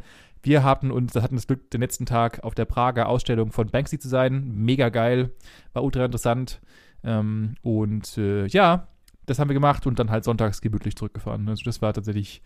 [0.47, 3.99] wir hatten uns, hatten das Glück, den letzten Tag auf der Prager Ausstellung von Banksy
[3.99, 4.49] zu sein.
[4.55, 5.31] Mega geil,
[5.73, 6.61] war ultra interessant.
[7.03, 8.87] Ähm, und äh, ja,
[9.25, 11.49] das haben wir gemacht und dann halt sonntags gemütlich zurückgefahren.
[11.49, 12.41] Also das war tatsächlich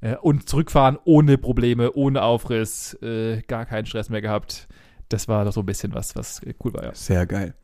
[0.00, 4.66] äh, und zurückfahren ohne Probleme, ohne Aufriss, äh, gar keinen Stress mehr gehabt.
[5.08, 6.94] Das war doch so ein bisschen was, was äh, cool war, ja.
[6.94, 7.54] Sehr geil.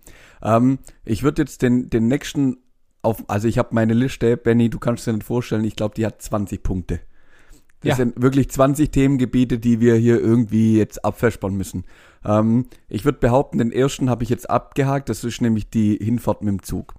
[0.43, 2.59] Ähm, ich würde jetzt den, den nächsten
[3.03, 6.07] auf, also ich habe meine Liste, Benny, du kannst dir nicht vorstellen, ich glaube, die
[6.07, 7.01] hat 20 Punkte.
[7.87, 8.05] Das Ja.
[8.05, 11.85] sind wirklich 20 Themengebiete, die wir hier irgendwie jetzt abverspern müssen.
[12.25, 16.43] Ähm, ich würde behaupten, den ersten habe ich jetzt abgehakt, das ist nämlich die Hinfahrt
[16.43, 16.95] mit dem Zug.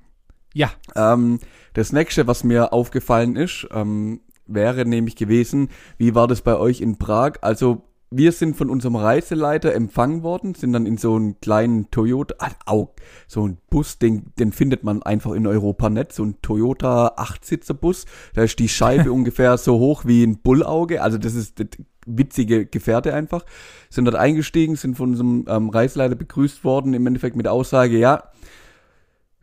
[0.53, 1.39] Ja, Ähm,
[1.73, 6.81] das nächste, was mir aufgefallen ist, ähm, wäre nämlich gewesen, wie war das bei euch
[6.81, 7.33] in Prag?
[7.41, 12.35] Also wir sind von unserem Reiseleiter empfangen worden, sind dann in so einen kleinen Toyota,
[12.39, 12.93] ah, auch
[13.27, 18.05] so ein Bus, den, den findet man einfach in Europa nicht, so ein Toyota Achtsitzer-Bus,
[18.33, 21.67] da ist die Scheibe ungefähr so hoch wie ein Bullauge, also das ist das
[22.05, 23.43] witzige Gefährte einfach,
[23.89, 27.97] sind dort eingestiegen, sind von unserem ähm, Reiseleiter begrüßt worden, im Endeffekt mit der Aussage,
[27.97, 28.23] ja,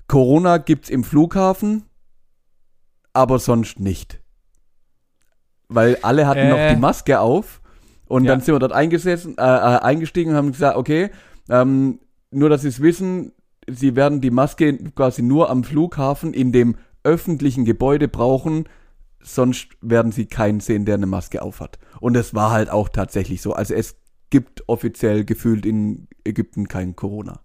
[0.09, 1.85] Corona gibt's im Flughafen,
[3.13, 4.21] aber sonst nicht.
[5.69, 6.51] Weil alle hatten Äh.
[6.51, 7.61] noch die Maske auf
[8.07, 8.33] und Ja.
[8.33, 11.11] dann sind wir dort eingesessen, äh, äh, eingestiegen und haben gesagt, okay,
[11.49, 13.33] ähm, nur dass Sie es wissen,
[13.69, 18.65] Sie werden die Maske quasi nur am Flughafen in dem öffentlichen Gebäude brauchen,
[19.21, 21.79] sonst werden Sie keinen sehen, der eine Maske aufhat.
[22.01, 23.53] Und es war halt auch tatsächlich so.
[23.55, 23.97] Also es
[24.31, 27.41] gibt offiziell gefühlt in Ägypten kein Corona.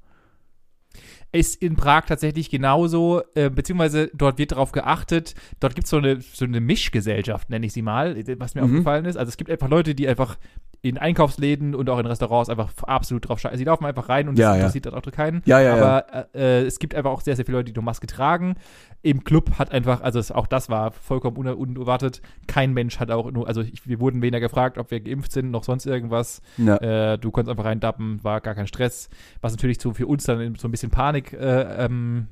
[1.32, 5.98] Ist in Prag tatsächlich genauso, äh, beziehungsweise dort wird darauf geachtet, dort gibt es so
[5.98, 8.68] eine, so eine Mischgesellschaft, nenne ich sie mal, was mir Mhm.
[8.72, 9.16] aufgefallen ist.
[9.18, 10.38] Also es gibt einfach Leute, die einfach
[10.82, 13.58] in Einkaufsläden und auch in Restaurants einfach absolut drauf scheißen.
[13.58, 14.60] Sie laufen einfach rein und Ja, das ja.
[14.62, 15.42] interessiert dann auch keinen.
[15.46, 15.84] Ja, ja, ja.
[15.84, 18.56] Aber äh, es gibt einfach auch sehr, sehr viele Leute, die nur Maske tragen.
[19.02, 23.12] Im Club hat einfach, also es, auch das war vollkommen un unerwartet, kein Mensch hat
[23.12, 26.42] auch nur, also ich, wir wurden weniger gefragt, ob wir geimpft sind, noch sonst irgendwas.
[26.58, 26.78] Ja.
[26.78, 29.10] Äh, du konntest einfach reindappen, war gar kein Stress.
[29.42, 32.28] Was natürlich so für uns dann so ein bisschen Panik äh, ähm,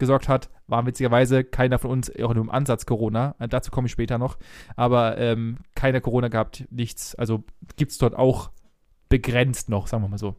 [0.00, 3.36] gesorgt hat, war witzigerweise keiner von uns auch nur im Ansatz Corona.
[3.38, 4.36] Äh, dazu komme ich später noch.
[4.74, 7.14] Aber ähm, keiner Corona gehabt, nichts.
[7.14, 7.44] Also
[7.76, 8.50] gibt es dort auch
[9.08, 10.34] begrenzt noch, sagen wir mal so.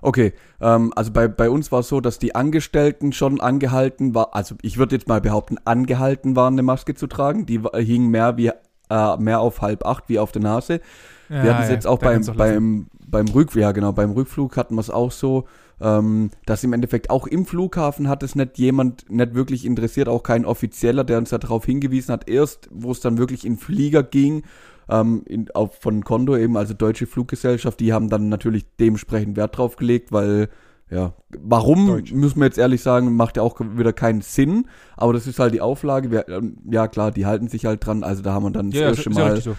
[0.00, 4.34] Okay, ähm, also bei, bei uns war es so, dass die Angestellten schon angehalten war,
[4.34, 7.46] also ich würde jetzt mal behaupten, angehalten waren, eine Maske zu tragen.
[7.46, 8.50] Die hingen mehr wie
[8.90, 10.80] äh, mehr auf halb acht wie auf der Nase.
[11.28, 14.80] Wir hatten es jetzt auch beim, beim, beim Rückflug, ja genau, beim Rückflug hatten wir
[14.80, 15.46] es auch so,
[15.80, 20.22] ähm, dass im Endeffekt auch im Flughafen hat es nicht jemand nicht wirklich interessiert, auch
[20.22, 22.28] kein Offizieller, der uns darauf hingewiesen hat.
[22.28, 24.42] Erst, wo es dann wirklich in Flieger ging,
[24.88, 29.56] ähm, in, auf, von Condor eben, also Deutsche Fluggesellschaft, die haben dann natürlich dementsprechend Wert
[29.58, 30.48] drauf gelegt, weil
[30.90, 32.12] ja, warum, Deutsch.
[32.12, 35.54] müssen wir jetzt ehrlich sagen, macht ja auch wieder keinen Sinn, aber das ist halt
[35.54, 38.50] die Auflage, wir, ähm, ja klar, die halten sich halt dran, also da haben wir
[38.50, 39.56] dann das Ja, erste ja Mal so.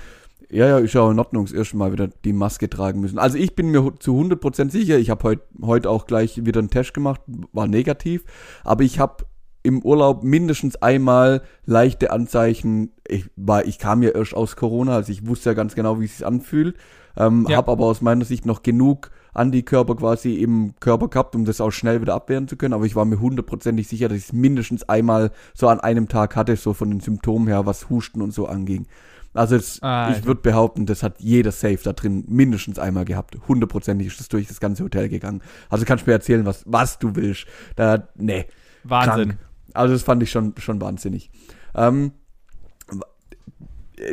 [0.52, 3.18] Ja, ja, ist ja auch in Ordnung, das erste Mal wieder die Maske tragen müssen.
[3.20, 6.70] Also ich bin mir zu 100% sicher, ich habe heute heut auch gleich wieder einen
[6.70, 8.24] Test gemacht, war negativ,
[8.64, 9.26] aber ich habe
[9.64, 15.12] im Urlaub mindestens einmal leichte Anzeichen, ich, war, ich kam ja erst aus Corona, also
[15.12, 16.76] ich wusste ja ganz genau, wie es sich anfühlt,
[17.18, 17.58] ähm, Ja.
[17.58, 21.72] habe aber aus meiner Sicht noch genug Antikörper quasi im Körper gehabt, um das auch
[21.72, 24.88] schnell wieder abwehren zu können, aber ich war mir hundertprozentig sicher, dass ich es mindestens
[24.88, 28.48] einmal so an einem Tag hatte, so von den Symptomen her, was Husten und so
[28.48, 28.88] anging.
[29.34, 33.38] Also es, Ah, ich würde behaupten, das hat jeder Safe da drin mindestens einmal gehabt.
[33.48, 35.42] Hundertprozentig ist das durch das ganze Hotel gegangen.
[35.70, 37.46] Also kannst du mir erzählen, was, was du willst.
[37.76, 38.46] Da, nee.
[38.86, 39.30] Wahnsinn.
[39.30, 39.40] Krank.
[39.74, 41.32] Also das fand ich schon, schon wahnsinnig.
[41.76, 42.14] Ähm,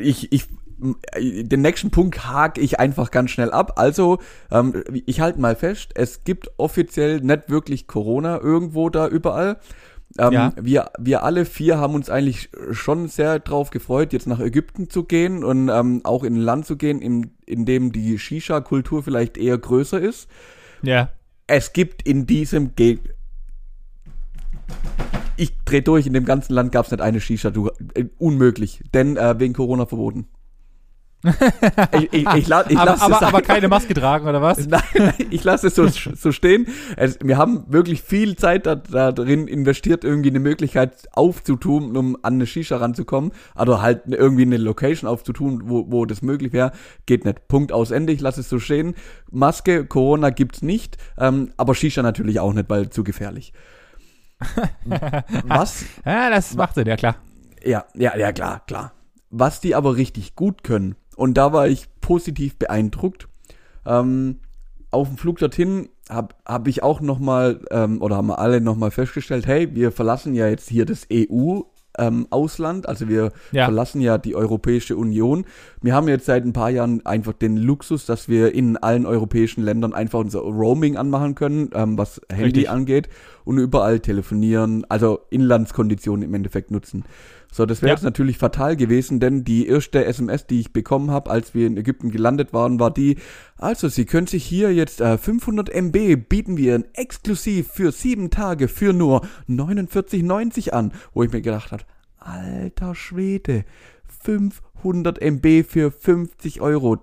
[0.01, 0.49] ich, ich,
[1.17, 3.75] den nächsten Punkt hake ich einfach ganz schnell ab.
[3.77, 4.19] Also,
[4.51, 9.59] ähm, ich halte mal fest, es gibt offiziell nicht wirklich Corona irgendwo da überall.
[10.19, 10.53] Ähm, Ja.
[10.61, 15.05] wir, wir alle vier haben uns eigentlich schon sehr drauf gefreut, jetzt nach Ägypten zu
[15.05, 19.39] gehen und ähm, auch in ein Land zu gehen, in, in dem die Shisha-Kultur vielleicht
[19.39, 20.29] eher größer ist.
[20.83, 21.11] Ja.
[21.47, 22.99] Es gibt in diesem Ge
[25.37, 28.83] ich dreh durch, in dem ganzen Land gab es nicht eine Shisha, du, äh, unmöglich,
[28.93, 30.27] denn äh, wegen Corona verboten.
[31.93, 34.67] ich ich, ich, la, ich aber, lass aber, es aber keine Maske tragen, oder was?
[34.67, 36.67] Nein, nein, ich lasse es so, so stehen.
[36.97, 42.17] Es, wir haben wirklich viel Zeit da, da drin investiert, irgendwie eine Möglichkeit aufzutun, um
[42.23, 43.33] an eine Shisha ranzukommen.
[43.55, 46.73] Also halt irgendwie eine Location aufzutun, wo, wo das möglich wäre.
[47.07, 47.47] Geht nicht.
[47.47, 48.13] Punkt aus Ende.
[48.13, 48.95] Ich lasse es so stehen.
[49.31, 53.53] Maske, Corona gibt's nicht, ähm, aber Shisha natürlich auch nicht, weil zu gefährlich.
[55.47, 57.17] Was Ja, das macht Sinn, ja klar.
[57.65, 58.93] ja, ja, ja, klar, klar.
[59.31, 63.29] Was die aber richtig gut können, und da war ich positiv beeindruckt,
[63.87, 64.41] ähm,
[64.91, 68.91] auf dem Flug dorthin habe hab ich auch nochmal, ähm, oder haben wir alle nochmal
[68.91, 71.61] festgestellt, hey, wir verlassen ja jetzt hier das EU.
[71.99, 73.67] Ähm, Ausland, also wir Ja.
[73.67, 75.45] verlassen ja die Europäische Union.
[75.83, 79.63] Wir haben jetzt seit ein paar Jahren einfach den Luxus, dass wir in allen europäischen
[79.63, 82.71] Ländern einfach unser Roaming anmachen können, ähm, was Handy Richtig.
[82.71, 83.09] angeht
[83.45, 87.05] und überall telefonieren, also Inlandskonditionen im Endeffekt nutzen.
[87.55, 87.95] So, das wäre Ja.
[87.97, 91.77] jetzt natürlich fatal gewesen, denn die erste SMS, die ich bekommen habe, als wir in
[91.77, 93.19] Ägypten gelandet waren, war die,
[93.59, 98.31] also Sie können sich hier jetzt äh, 500 MB bieten wir Ihnen exklusiv für sieben
[98.31, 101.85] Tage für nur 49,90 an, wo ich mir gedacht habe,
[102.19, 103.65] alter Schwede,
[104.25, 106.99] 500 MB für 50 Euro,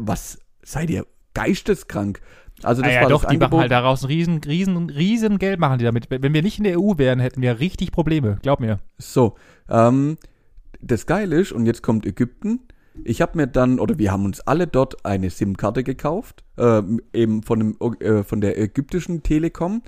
[0.00, 2.20] was seid ihr geisteskrank?
[2.62, 3.60] Also das Ah ja, war doch, das die machen Angebot.
[3.60, 6.10] halt daraus ein riesen, riesen, riesen Geld machen die damit.
[6.10, 8.38] Wenn wir nicht in der EU wären, hätten wir richtig Probleme.
[8.42, 8.80] Glaub mir.
[8.98, 9.36] So,
[9.68, 10.16] ähm,
[10.80, 12.60] das Geile ist, und jetzt kommt Ägypten.
[13.04, 17.42] Ich habe mir dann, oder wir haben uns alle dort eine SIM-Karte gekauft, ähm, eben
[17.42, 19.82] von, dem, äh, von der ägyptischen Telekom,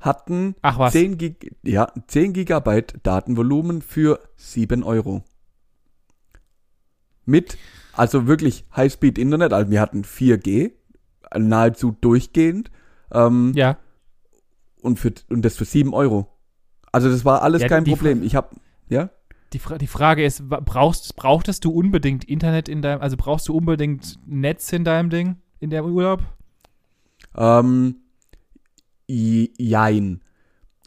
[0.00, 0.92] hatten Ach was.
[0.92, 5.22] 10, Gig ja, 10 Gigabyte Datenvolumen für 7 Euro.
[7.24, 7.56] Mit,
[7.92, 10.72] also wirklich High-Speed-Internet, also wir hatten 4G,
[11.36, 12.70] nahezu durchgehend,
[13.12, 13.78] ähm, Ja.
[14.82, 16.28] und, für, und das für 7 Euro.
[16.92, 18.22] Also das war alles Ja, kein Problem.
[18.22, 18.56] Ich habe,
[18.88, 19.10] ja?
[19.52, 23.56] Die, Fra die Frage ist, brauchst, brauchtest du unbedingt Internet in deinem, also brauchst du
[23.56, 26.22] unbedingt Netz in deinem Ding, in deinem Urlaub?
[27.36, 27.96] Ähm,
[29.06, 30.20] jein.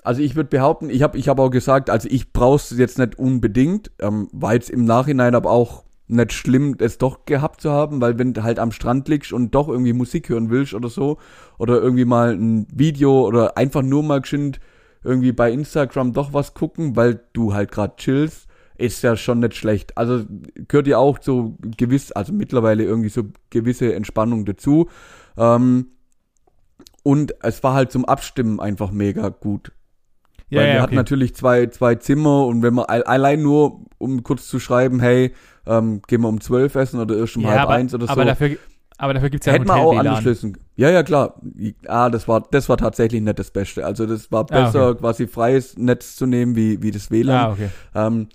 [0.03, 3.19] Also ich würde behaupten, ich habe ich hab auch gesagt, also ich brauch's jetzt nicht
[3.19, 8.01] unbedingt, ähm, war jetzt im Nachhinein aber auch nicht schlimm, es doch gehabt zu haben,
[8.01, 11.17] weil wenn du halt am Strand liegst und doch irgendwie Musik hören willst oder so,
[11.57, 14.59] oder irgendwie mal ein Video oder einfach nur mal geschwind
[15.03, 18.47] irgendwie bei Instagram doch was gucken, weil du halt gerade chillst,
[18.77, 19.97] ist ja schon nicht schlecht.
[19.97, 20.25] Also
[20.67, 24.89] gehört ja auch so gewiss, also mittlerweile irgendwie so gewisse Entspannung dazu.
[25.37, 25.87] Ähm,
[27.03, 29.71] und es war halt zum Abstimmen einfach mega gut.
[30.49, 30.83] Ja, Weil ja, wir okay.
[30.83, 34.99] hatten natürlich zwei, zwei Zimmer und wenn man al- allein nur, um kurz zu schreiben,
[34.99, 35.33] hey,
[35.67, 38.11] ähm, gehen wir um zwölf essen oder erst um ja, halb aber, eins oder so.
[38.11, 38.57] aber dafür,
[38.97, 40.57] aber dafür gibt's ja Hätten wir auch angeschlossen.
[40.75, 41.39] Ja, ja, klar.
[41.87, 43.85] Ah, das war, das war tatsächlich nicht das Beste.
[43.85, 47.35] Also das war Ah, besser, quasi freies Netz zu nehmen, wie, wie das WLAN.
[47.35, 47.69] Ah, okay.
[47.93, 48.27] Ähm,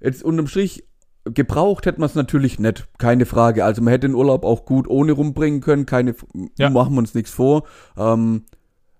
[0.00, 0.84] jetzt unterm Strich,
[1.24, 3.64] gebraucht hätte man es natürlich nicht, keine Frage.
[3.64, 6.14] Also man hätte den Urlaub auch gut ohne rumbringen können, keine,
[6.58, 6.68] Ja.
[6.68, 7.62] machen wir uns nichts vor.
[7.96, 8.42] Ähm,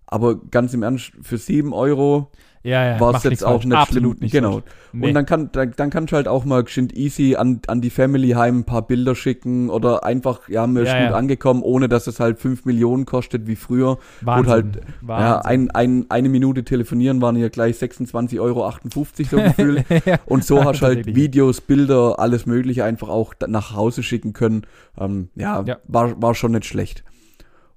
[0.06, 2.30] aber ganz im Ernst, für sieben Euro
[2.64, 3.00] Ja, ja.
[3.00, 3.64] war es jetzt auch falsch.
[3.64, 4.22] nicht Absolut schlimm.
[4.22, 4.32] nicht.
[4.32, 4.62] genau.
[4.92, 5.08] Nee.
[5.08, 7.90] Und dann kann, dann, dann kannst du halt auch mal geschwind easy an, an die
[7.90, 11.16] Family heim ein paar Bilder schicken oder einfach, ja, mir ist Ja, gut ja.
[11.16, 13.98] angekommen, ohne dass es halt fünf Millionen kostet wie früher.
[14.20, 14.44] Wahnsinn.
[14.44, 15.50] Und halt, ja, Wahnsinn.
[15.50, 19.84] ein, ein, eine Minute telefonieren waren ja gleich 26,58 Euro so gefühlt.
[20.06, 20.18] ja.
[20.26, 21.16] Und so hast du halt Tatsächlich.
[21.16, 24.62] Videos, Bilder, alles mögliche einfach auch nach Hause schicken können.
[24.98, 25.78] Ähm, ja, Ja.
[25.88, 27.02] War, war schon nicht schlecht.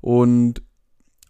[0.01, 0.61] Und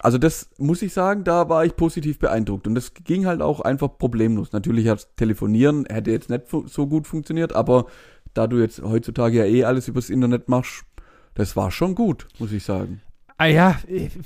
[0.05, 2.67] also das muss ich sagen, da war ich positiv beeindruckt.
[2.67, 4.51] Und das ging halt auch einfach problemlos.
[4.51, 7.87] Natürlich hat Telefonieren hätte jetzt nicht so gut funktioniert, aber
[8.35, 10.85] da du jetzt heutzutage ja eh alles übers Internet machst,
[11.33, 13.01] das war schon gut, muss ich sagen.
[13.37, 13.79] Ah ja,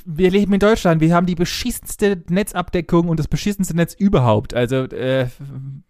[0.04, 1.00] wir leben in Deutschland.
[1.00, 4.54] Wir haben die beschissenste Netzabdeckung und das beschissenste Netz überhaupt.
[4.54, 5.28] Also äh,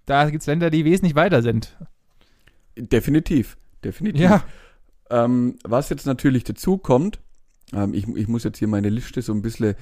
[0.06, 1.76] da gibt's Länder, die wesentlich weiter sind.
[2.78, 4.22] Definitiv, definitiv.
[4.22, 4.44] Ja,
[5.10, 7.20] Ähm, was jetzt natürlich dazu kommt,
[7.74, 9.76] ähm, ich, ich muss jetzt hier meine Liste so ein bisschen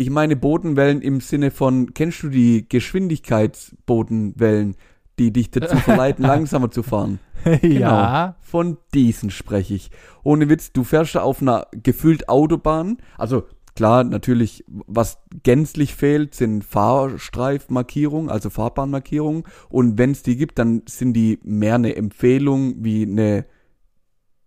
[0.00, 4.76] Ich meine Bodenwellen im Sinne von, kennst du die Geschwindigkeitsbodenwellen,
[5.18, 7.18] die dich dazu verleiten, langsamer zu fahren?
[7.60, 8.36] ja.
[8.40, 9.90] Von diesen spreche ich.
[10.22, 12.96] Ohne Witz, du fährst da auf einer gefühlt Autobahn.
[13.18, 13.42] Also
[13.76, 19.42] klar, natürlich, was gänzlich fehlt, sind Fahrstreifmarkierungen, also Fahrbahnmarkierungen.
[19.68, 23.44] Und wenn es die gibt, dann sind die mehr eine Empfehlung wie eine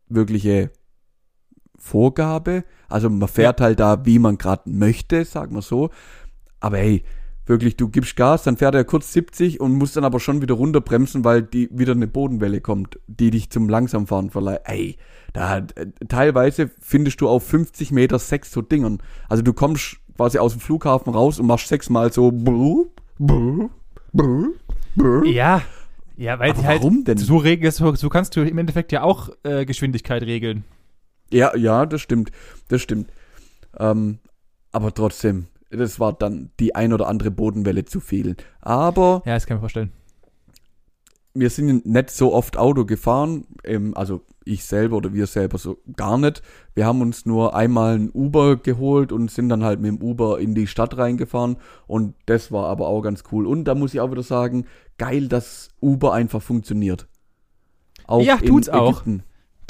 [0.10, 0.72] wirkliche
[1.84, 2.63] Vorgabe.
[2.88, 5.89] Also man fährt halt da, wie man gerade möchte, sagen wir so.
[6.61, 7.03] Aber hey,
[7.45, 10.55] wirklich, du gibst Gas, dann fährt er kurz 70 und muss dann aber schon wieder
[10.55, 14.61] runterbremsen, weil die wieder eine Bodenwelle kommt, die dich zum Langsamfahren verleiht.
[14.63, 14.95] Ey,
[15.34, 18.99] da äh, teilweise findest du auf 50 Meter sechs so Dingern.
[19.27, 22.86] Also du kommst quasi aus dem Flughafen raus und machst sechsmal so brr,
[23.19, 23.69] brr,
[24.13, 24.47] brr,
[24.95, 25.25] brr.
[25.25, 25.61] Ja.
[26.15, 27.17] Ja, weil Aber sie halt warum denn?
[27.17, 30.63] so regeln, so, so kannst du im Endeffekt ja auch äh, Geschwindigkeit regeln.
[31.32, 32.32] Ja, ja, das stimmt,
[32.67, 33.11] das stimmt.
[33.80, 34.19] Ähm,
[34.71, 38.36] aber trotzdem, das war dann die ein oder andere Bodenwelle zu viel.
[38.61, 39.91] Aber Ja, das kann ich mir vorstellen.
[41.34, 45.78] wir sind nicht so oft Auto gefahren, ähm, also ich selber oder wir selber so
[45.95, 46.43] gar nicht.
[46.76, 50.39] Wir haben uns nur einmal ein Uber geholt und sind dann halt mit dem Uber
[50.39, 51.57] in die Stadt reingefahren
[51.88, 53.47] und das war aber auch ganz cool.
[53.47, 54.65] Und da muss ich auch wieder sagen,
[54.97, 57.07] geil, dass Uber einfach funktioniert.
[58.05, 58.91] Auch Ja, tut's auch.
[58.91, 59.24] Ägypten.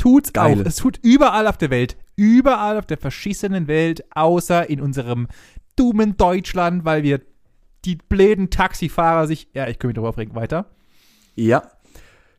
[0.04, 0.60] Tut's Geil.
[0.60, 0.66] auch.
[0.66, 1.95] Es tut überall auf der Welt.
[2.18, 5.30] Überall auf der verschissenen Welt, außer in unserem
[5.78, 7.22] dummen Deutschland, weil wir
[7.86, 9.47] die bläden Taxifahrer sich.
[9.54, 10.36] Ja, ich kann mich darüber aufregen.
[10.36, 10.66] Weiter.
[11.36, 11.64] Ja.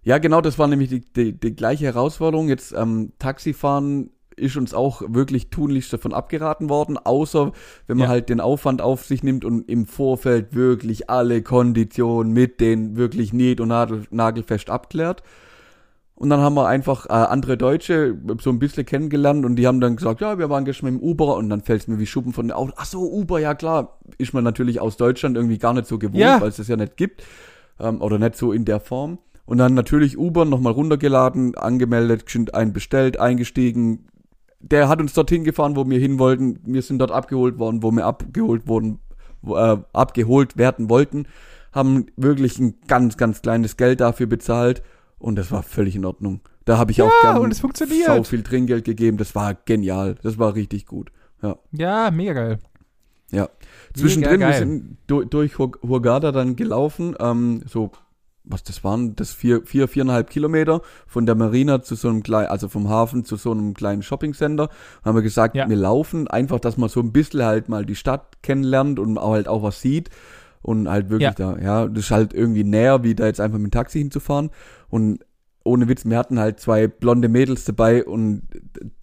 [0.02, 2.48] Ja, genau, das war nämlich die, die, die gleiche Herausforderung.
[2.48, 7.52] Jetzt ähm, Taxifahren ist uns auch wirklich tunlichst davon abgeraten worden, außer
[7.86, 8.10] wenn man Ja.
[8.10, 13.32] halt den Aufwand auf sich nimmt und im Vorfeld wirklich alle Konditionen mit den wirklich
[13.32, 15.22] nied- und nagel, nagelfest abklärt.
[16.16, 19.80] Und dann haben wir einfach äh, andere Deutsche so ein bisschen kennengelernt und die haben
[19.80, 22.06] dann gesagt, ja, wir waren gestern mit dem Uber und dann fällt es mir wie
[22.06, 22.72] Schuppen von den Augen.
[22.76, 23.98] Ach so, Uber, ja klar.
[24.16, 26.40] Ist man natürlich aus Deutschland irgendwie gar nicht so gewohnt, Ja.
[26.40, 27.24] weil es das ja nicht gibt.
[27.80, 29.18] Ähm, oder nicht so in der Form.
[29.44, 34.06] Und dann natürlich Uber nochmal runtergeladen, angemeldet, einen bestellt, eingestiegen.
[34.60, 36.60] Der hat uns dorthin gefahren, wo wir hin wollten.
[36.64, 39.00] Wir sind dort abgeholt worden, wo wir abgeholt wurden,
[39.42, 41.26] wo, äh, abgeholt werden wollten.
[41.72, 44.82] Haben wirklich ein ganz, ganz kleines Geld dafür bezahlt.
[45.24, 46.40] Und das war völlig in Ordnung.
[46.66, 48.06] Da habe ich Ja, auch gern und es funktioniert.
[48.06, 49.16] sau viel Trinkgeld gegeben.
[49.16, 50.16] Das war genial.
[50.22, 51.10] Das war richtig gut.
[51.42, 51.56] Ja.
[51.72, 52.58] Ja, mega geil.
[53.30, 53.48] Ja.
[53.94, 54.58] Zwischendrin, wir geil.
[54.58, 57.90] sind durch, durch Hur- Hurghada dann gelaufen, ähm, so,
[58.44, 62.48] was das waren, das vier, vier, viereinhalb Kilometer von der Marina zu so einem kleinen,
[62.48, 64.68] also vom Hafen zu so einem kleinen Shoppingcenter.
[65.06, 65.66] Haben wir gesagt, Ja.
[65.70, 69.48] wir laufen, einfach, dass man so ein bisschen halt mal die Stadt kennenlernt und halt
[69.48, 70.10] auch was sieht.
[70.64, 71.54] Und halt wirklich Ja.
[71.54, 74.50] da, ja, das ist halt irgendwie näher, wie da jetzt einfach mit dem Taxi hinzufahren.
[74.88, 75.20] Und
[75.62, 78.42] ohne Witz, wir hatten halt zwei blonde Mädels dabei und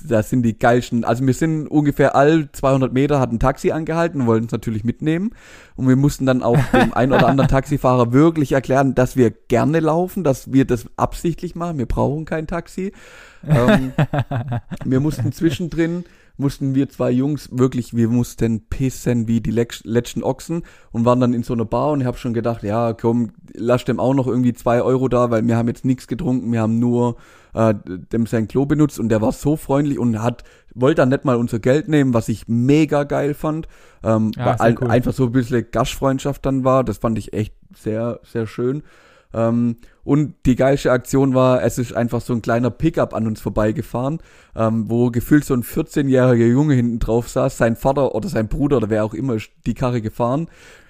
[0.03, 1.03] das sind die geilsten.
[1.03, 4.83] Also wir sind ungefähr all 200 Meter, hatten ein Taxi angehalten und wollten es natürlich
[4.83, 5.31] mitnehmen.
[5.75, 9.79] Und wir mussten dann auch dem einen oder anderen Taxifahrer wirklich erklären, dass wir gerne
[9.79, 11.79] laufen, dass wir das absichtlich machen.
[11.79, 12.91] Wir brauchen kein Taxi.
[13.47, 13.93] Ähm,
[14.85, 16.05] wir mussten zwischendrin
[16.41, 21.33] mussten wir zwei Jungs wirklich, wir mussten pissen wie die letzten Ochsen und waren dann
[21.33, 24.27] in so einer Bar und ich habe schon gedacht, ja komm, lass dem auch noch
[24.27, 27.15] irgendwie zwei Euro da, weil wir haben jetzt nichts getrunken, wir haben nur
[27.53, 31.23] äh, dem sein Klo benutzt und der war so freundlich und hat, wollte dann nicht
[31.23, 33.67] mal unser Geld nehmen, was ich mega geil fand,
[34.03, 34.89] ähm, ja, weil cool.
[34.89, 38.83] einfach so ein bisschen Gastfreundschaft dann war, das fand ich echt sehr, sehr schön.
[39.33, 43.39] Ähm, und die geilste Aktion war, es ist einfach so ein kleiner Pickup an uns
[43.39, 44.19] vorbeigefahren,
[44.55, 47.57] ähm, wo gefühlt so ein 14-jähriger Junge hinten drauf saß.
[47.57, 50.47] Sein Vater oder sein Bruder oder wer auch immer ist die Karre gefahren.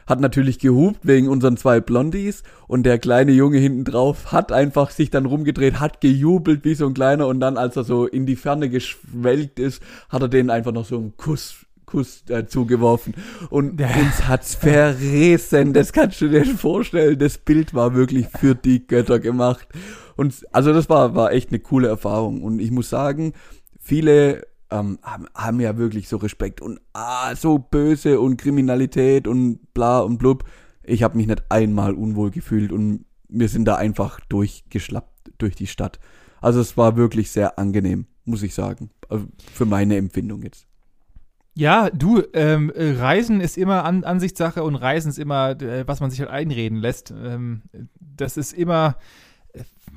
[0.08, 4.90] Hat natürlich gehupt wegen unseren zwei Blondies und der kleine Junge hinten drauf hat einfach
[4.92, 8.26] sich dann rumgedreht, hat gejubelt wie so ein kleiner und dann, als er so in
[8.26, 13.14] die Ferne geschwelgt ist, hat er denen einfach noch so einen Kuss Kuss äh, zugeworfen.
[13.50, 13.88] Und ja.
[13.88, 15.74] uns hat's verrissen.
[15.74, 17.20] Das kannst du dir vorstellen.
[17.20, 19.68] Das Bild war wirklich für die Götter gemacht.
[20.16, 22.44] Und also das war, war echt eine coole Erfahrung.
[22.44, 23.34] Und ich muss sagen,
[23.80, 29.74] viele ähm, haben, haben ja wirklich so Respekt und ah, so böse und Kriminalität und
[29.74, 30.46] bla und blub.
[30.84, 35.68] Ich habe mich nicht einmal unwohl gefühlt und wir sind da einfach durchgeschlappt durch die
[35.68, 36.00] Stadt.
[36.40, 38.90] Also es war wirklich sehr angenehm, muss ich sagen.
[39.10, 40.66] Also für meine Empfindung jetzt.
[41.54, 46.10] Ja, du, ähm, Reisen ist immer An Ansichtssache und Reisen ist immer, äh, was man
[46.10, 47.12] sich halt einreden lässt.
[47.12, 47.64] Ähm,
[48.00, 48.96] das ist immer,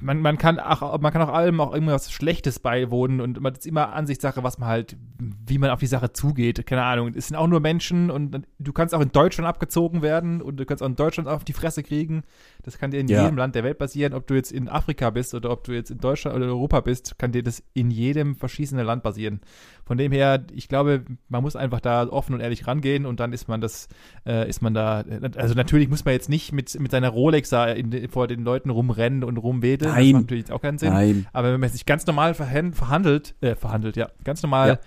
[0.00, 3.66] man, man kann auch, man kann auch allem auch irgendwas Schlechtes beiwohnen und man ist
[3.66, 6.66] immer Ansichtssache, was man halt, wie man auf die Sache zugeht.
[6.66, 7.12] Keine Ahnung.
[7.14, 10.66] Es sind auch nur Menschen und du kannst auch in Deutschland abgezogen werden und du
[10.66, 12.22] kannst auch in Deutschland auf die Fresse kriegen.
[12.62, 13.22] Das kann dir in ja.
[13.22, 14.14] jedem Land der Welt passieren.
[14.14, 17.18] Ob du jetzt in Afrika bist oder ob du jetzt in Deutschland oder Europa bist,
[17.18, 19.40] kann dir das in jedem verschießenden Land passieren.
[19.84, 23.32] Von dem her, ich glaube, man muss einfach da offen und ehrlich rangehen und dann
[23.32, 23.88] ist man das,
[24.26, 25.04] äh, ist man da,
[25.36, 28.70] also natürlich muss man jetzt nicht mit, mit seiner Rolex da in, vor den Leuten
[28.70, 29.83] rumrennen und rumwedeln.
[29.84, 30.04] Nein.
[30.04, 30.92] Das macht natürlich auch keinen Sinn.
[30.92, 31.26] Nein.
[31.32, 34.78] Aber wenn man sich ganz normal verhandelt, äh, verhandelt, ja, ganz normal ja.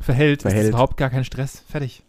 [0.00, 1.64] verhält, verhält, ist überhaupt gar kein Stress.
[1.68, 2.02] Fertig.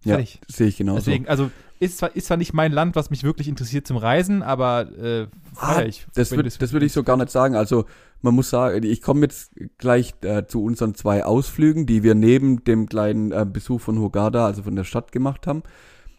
[0.00, 0.40] Fertig.
[0.42, 0.98] Ja, sehe ich genauso.
[0.98, 4.42] Deswegen, also ist zwar, ist zwar nicht mein Land, was mich wirklich interessiert zum Reisen,
[4.42, 6.06] aber äh, ah, ich.
[6.14, 7.54] Das, würd, das würde ich so gar nicht sagen.
[7.54, 7.84] Also
[8.22, 12.64] man muss sagen, ich komme jetzt gleich äh, zu unseren zwei Ausflügen, die wir neben
[12.64, 15.62] dem kleinen äh, Besuch von Hogada, also von der Stadt gemacht haben.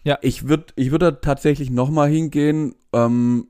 [0.03, 0.19] Ja.
[0.21, 3.47] Ich würde ich würde tatsächlich nochmal hingehen, ähm,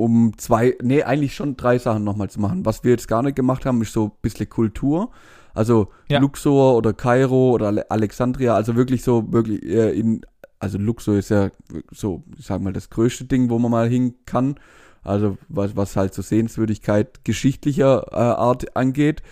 [0.00, 2.64] um zwei, nee, eigentlich schon drei Sachen nochmal zu machen.
[2.64, 5.10] Was wir jetzt gar nicht gemacht haben, ist so ein bisschen Kultur.
[5.54, 6.20] Also ja.
[6.20, 10.22] Luxor oder Kairo oder Alexandria, also wirklich so, wirklich äh, in
[10.60, 11.50] also Luxor ist ja
[11.90, 14.56] so, ich sag mal, das größte Ding, wo man mal hin kann.
[15.02, 19.22] Also was, was halt so Sehenswürdigkeit geschichtlicher äh, Art angeht.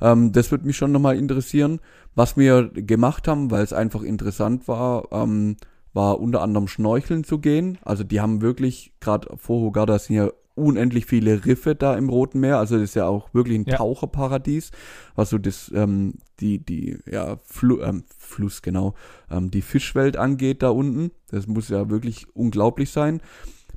[0.00, 1.80] Ähm, das würde mich schon nochmal interessieren.
[2.14, 5.56] Was wir gemacht haben, weil es einfach interessant war, ähm,
[5.96, 7.78] war unter anderem Schnorcheln zu gehen.
[7.82, 12.38] Also die haben wirklich, gerade vor Hogada sind ja unendlich viele Riffe da im Roten
[12.38, 12.58] Meer.
[12.58, 13.76] Also das ist ja auch wirklich ein ja.
[13.76, 14.70] Taucherparadies,
[15.14, 18.94] was so das, ähm, die, die, ja, Flu ähm, Fluss, genau,
[19.30, 21.12] ähm, die Fischwelt angeht da unten.
[21.30, 23.22] Das muss ja wirklich unglaublich sein.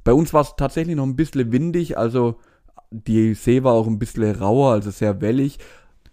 [0.04, 2.36] Bei uns war es tatsächlich noch ein bisschen windig, also
[2.92, 5.60] die See war auch ein bisschen rauer, also sehr wellig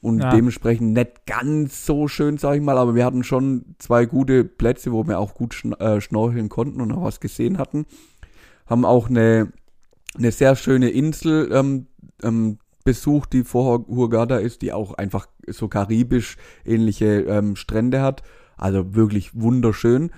[0.00, 0.30] und ja.
[0.30, 4.92] dementsprechend nicht ganz so schön, sag ich mal, aber wir hatten schon zwei gute Plätze,
[4.92, 7.86] wo wir auch gut schn äh, schnorcheln konnten und auch was gesehen hatten.
[8.66, 9.52] Haben auch eine
[10.18, 11.86] eine sehr schöne Insel ähm,
[12.22, 18.22] ähm, besucht, die vor Hurghada ist, die auch einfach so karibisch ähnliche ähm, Strände hat.
[18.56, 20.10] Also wirklich wunderschön.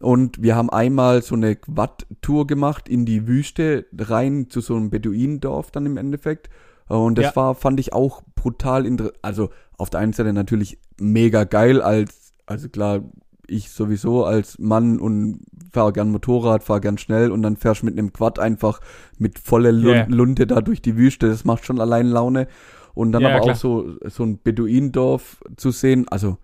[0.00, 4.90] Und wir haben einmal so eine Quad-Tour gemacht in die Wüste rein zu so einem
[4.90, 6.50] Beduinendorf dann im Endeffekt.
[6.88, 7.36] Und das ja.
[7.36, 9.18] war, fand ich auch brutal interessant.
[9.22, 13.00] Also auf der einen Seite natürlich mega geil als, also klar,
[13.46, 15.40] ich sowieso als Mann und
[15.72, 18.80] fahre gern Motorrad, fahre gern schnell und dann fährst mit einem Quad einfach
[19.18, 20.06] mit voller yeah.
[20.08, 21.28] Lunte da durch die Wüste.
[21.28, 22.48] Das macht schon allein Laune.
[22.94, 23.54] Und dann yeah, aber klar.
[23.54, 26.06] auch so, so ein Beduinendorf zu sehen.
[26.08, 26.38] Also,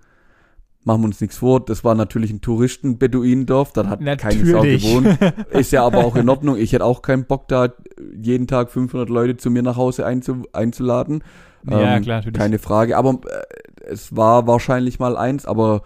[0.85, 1.65] machen wir uns nichts vor.
[1.65, 3.73] Das war natürlich ein Touristen-Beduinendorf.
[3.73, 4.39] Da hat natürlich.
[4.39, 5.19] keine Sau gewohnt.
[5.51, 6.57] Ist ja aber auch in Ordnung.
[6.57, 7.73] Ich hätte auch keinen Bock da,
[8.15, 11.23] jeden Tag 500 Leute zu mir nach Hause einzu, einzuladen.
[11.69, 12.39] Ja, ähm, klar, natürlich.
[12.39, 12.97] Keine Frage.
[12.97, 15.83] Aber äh, es war wahrscheinlich mal eins, aber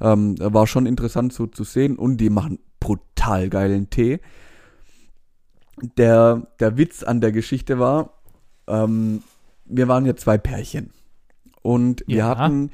[0.00, 4.20] ähm, war schon interessant so zu sehen und die machen brutal geilen Tee.
[5.96, 8.20] Der, der Witz an der Geschichte war,
[8.68, 9.22] ähm,
[9.64, 10.90] wir waren ja zwei Pärchen
[11.62, 12.36] und wir ja.
[12.36, 12.70] hatten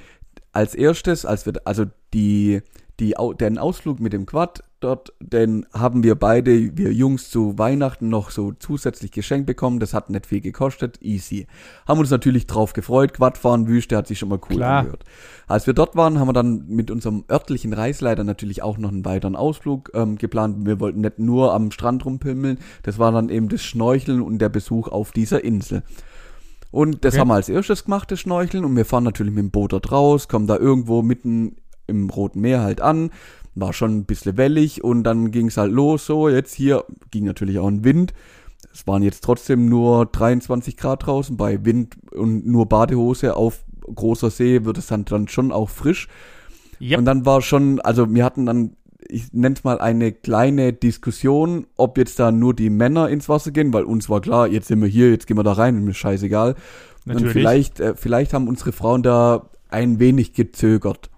[0.52, 2.62] als erstes, als wir, also die,
[2.98, 8.08] die, den Ausflug mit dem Quad dort, den haben wir beide, wir Jungs, zu Weihnachten
[8.08, 9.78] noch so zusätzlich geschenkt bekommen.
[9.78, 11.46] Das hat nicht viel gekostet, easy.
[11.86, 13.14] Haben uns natürlich drauf gefreut.
[13.14, 14.78] Quadfahren, Wüste hat sich schon mal cool Klar.
[14.80, 15.04] angehört.
[15.46, 19.04] Als wir dort waren, haben wir dann mit unserem örtlichen Reisleiter natürlich auch noch einen
[19.04, 20.66] weiteren Ausflug ähm, geplant.
[20.66, 24.48] Wir wollten nicht nur am Strand rumpimmeln, das war dann eben das Schnorcheln und der
[24.48, 25.82] Besuch auf dieser Insel.
[26.70, 27.20] Und das Okay.
[27.20, 28.64] haben wir als erstes gemacht, das Schnorcheln.
[28.64, 31.56] Und wir fahren natürlich mit dem Boot dort raus, kommen da irgendwo mitten
[31.86, 33.10] im Roten Meer halt an.
[33.54, 36.06] War schon ein bisschen wellig und dann ging es halt los.
[36.06, 38.14] So, jetzt hier ging natürlich auch ein Wind.
[38.72, 41.36] Es waren jetzt trotzdem nur 23 Grad draußen.
[41.36, 46.06] Bei Wind und nur Badehose auf großer See wird es dann, dann schon auch frisch.
[46.80, 46.98] Yep.
[46.98, 48.76] Und dann war schon, also wir hatten dann,
[49.08, 53.50] ich nenne es mal eine kleine Diskussion, ob jetzt da nur die Männer ins Wasser
[53.50, 55.94] gehen, weil uns war klar, jetzt sind wir hier, jetzt gehen wir da rein, mir
[55.94, 56.54] scheißegal.
[57.06, 57.32] Und Natürlich.
[57.32, 61.10] vielleicht, äh, vielleicht haben unsere Frauen da ein wenig gezögert.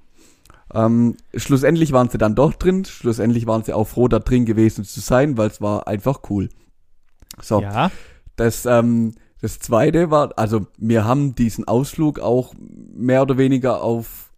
[0.75, 4.85] Ähm, schlussendlich waren sie dann doch drin, schlussendlich waren sie auch froh, da drin gewesen
[4.85, 6.49] zu sein, weil es war einfach cool.
[7.41, 7.91] So, Ja.
[8.37, 14.32] das, ähm, das zweite war, also wir haben diesen Ausflug auch mehr oder weniger auf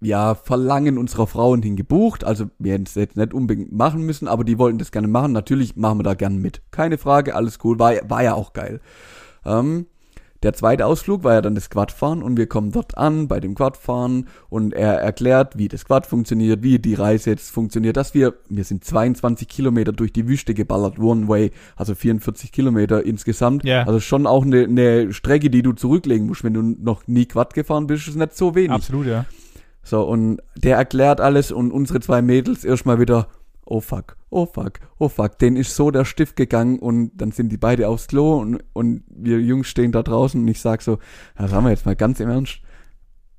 [0.00, 2.24] ja, Verlangen unserer Frauen hin gebucht.
[2.24, 5.32] Also wir hätten es jetzt nicht unbedingt machen müssen, aber die wollten das gerne machen.
[5.32, 6.62] Natürlich machen wir da gerne mit.
[6.70, 7.78] Keine Frage, alles cool.
[7.78, 8.80] War, war ja auch geil.
[9.44, 9.86] Ähm,
[10.42, 13.54] der zweite Ausflug war ja dann das Quadfahren und wir kommen dort an bei dem
[13.54, 18.34] Quadfahren und er erklärt, wie das Quad funktioniert, wie die Reise jetzt funktioniert, dass wir,
[18.48, 23.64] wir sind 22 Kilometer durch die Wüste geballert, One Way, also 44 Kilometer insgesamt.
[23.64, 23.84] Ja.
[23.84, 27.54] Also schon auch eine, eine Strecke, die du zurücklegen musst, wenn du noch nie Quad
[27.54, 28.72] gefahren bist, ist nicht so wenig.
[28.72, 29.24] Absolut, ja.
[29.86, 33.28] So, und der erklärt alles und unsere zwei Mädels erstmal wieder,
[33.64, 37.52] oh fuck, oh fuck, oh fuck, den ist so der Stift gegangen und dann sind
[37.52, 40.98] die beide aufs Klo und, und wir Jungs stehen da draußen und ich sag so,
[41.38, 42.58] das haben wir jetzt mal ganz im Ernst,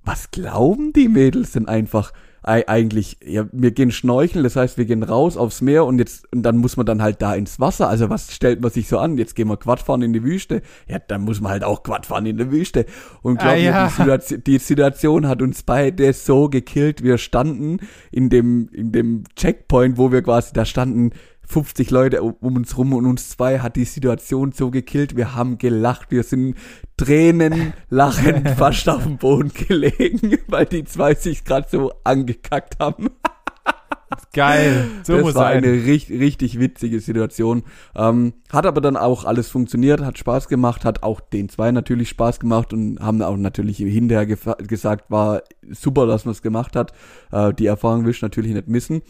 [0.06, 2.14] was glauben die Mädels denn einfach?
[2.48, 6.32] Ei- Eigentlich, ja, wir gehen schnorcheln, das heißt, wir gehen raus aufs Meer und jetzt,
[6.34, 7.90] und dann muss man dann halt da ins Wasser.
[7.90, 9.18] Also was stellt man sich so an?
[9.18, 10.62] Jetzt gehen wir Quadfahren in die Wüste.
[10.88, 12.86] Ja, dann muss man halt auch Quadfahren in der Wüste.
[13.22, 13.86] Und glaub Ah, mir, ja.
[13.88, 17.04] die, Situation, die Situation hat uns beide so gekillt.
[17.04, 17.80] Wir standen
[18.12, 21.12] in dem, in dem Checkpoint, wo wir quasi da standen,
[21.48, 25.16] 50 Leute um uns rum und uns zwei hat die Situation so gekillt.
[25.16, 26.56] Wir haben gelacht, wir sind
[26.98, 33.10] Tränen lachend fast auf dem Boden gelegen, weil die zwei sich gerade so angekackt haben.
[34.34, 34.88] Geil.
[35.04, 35.64] So das muss war sein.
[35.64, 37.64] eine richtig, richtig witzige Situation.
[37.96, 42.10] Ähm, hat aber dann auch alles funktioniert, hat Spaß gemacht, hat auch den zwei natürlich
[42.10, 46.94] Spaß gemacht und haben auch natürlich hinterher gesagt, war super, dass man es gemacht hat.
[47.32, 49.02] Äh, die Erfahrung willst du natürlich nicht missen.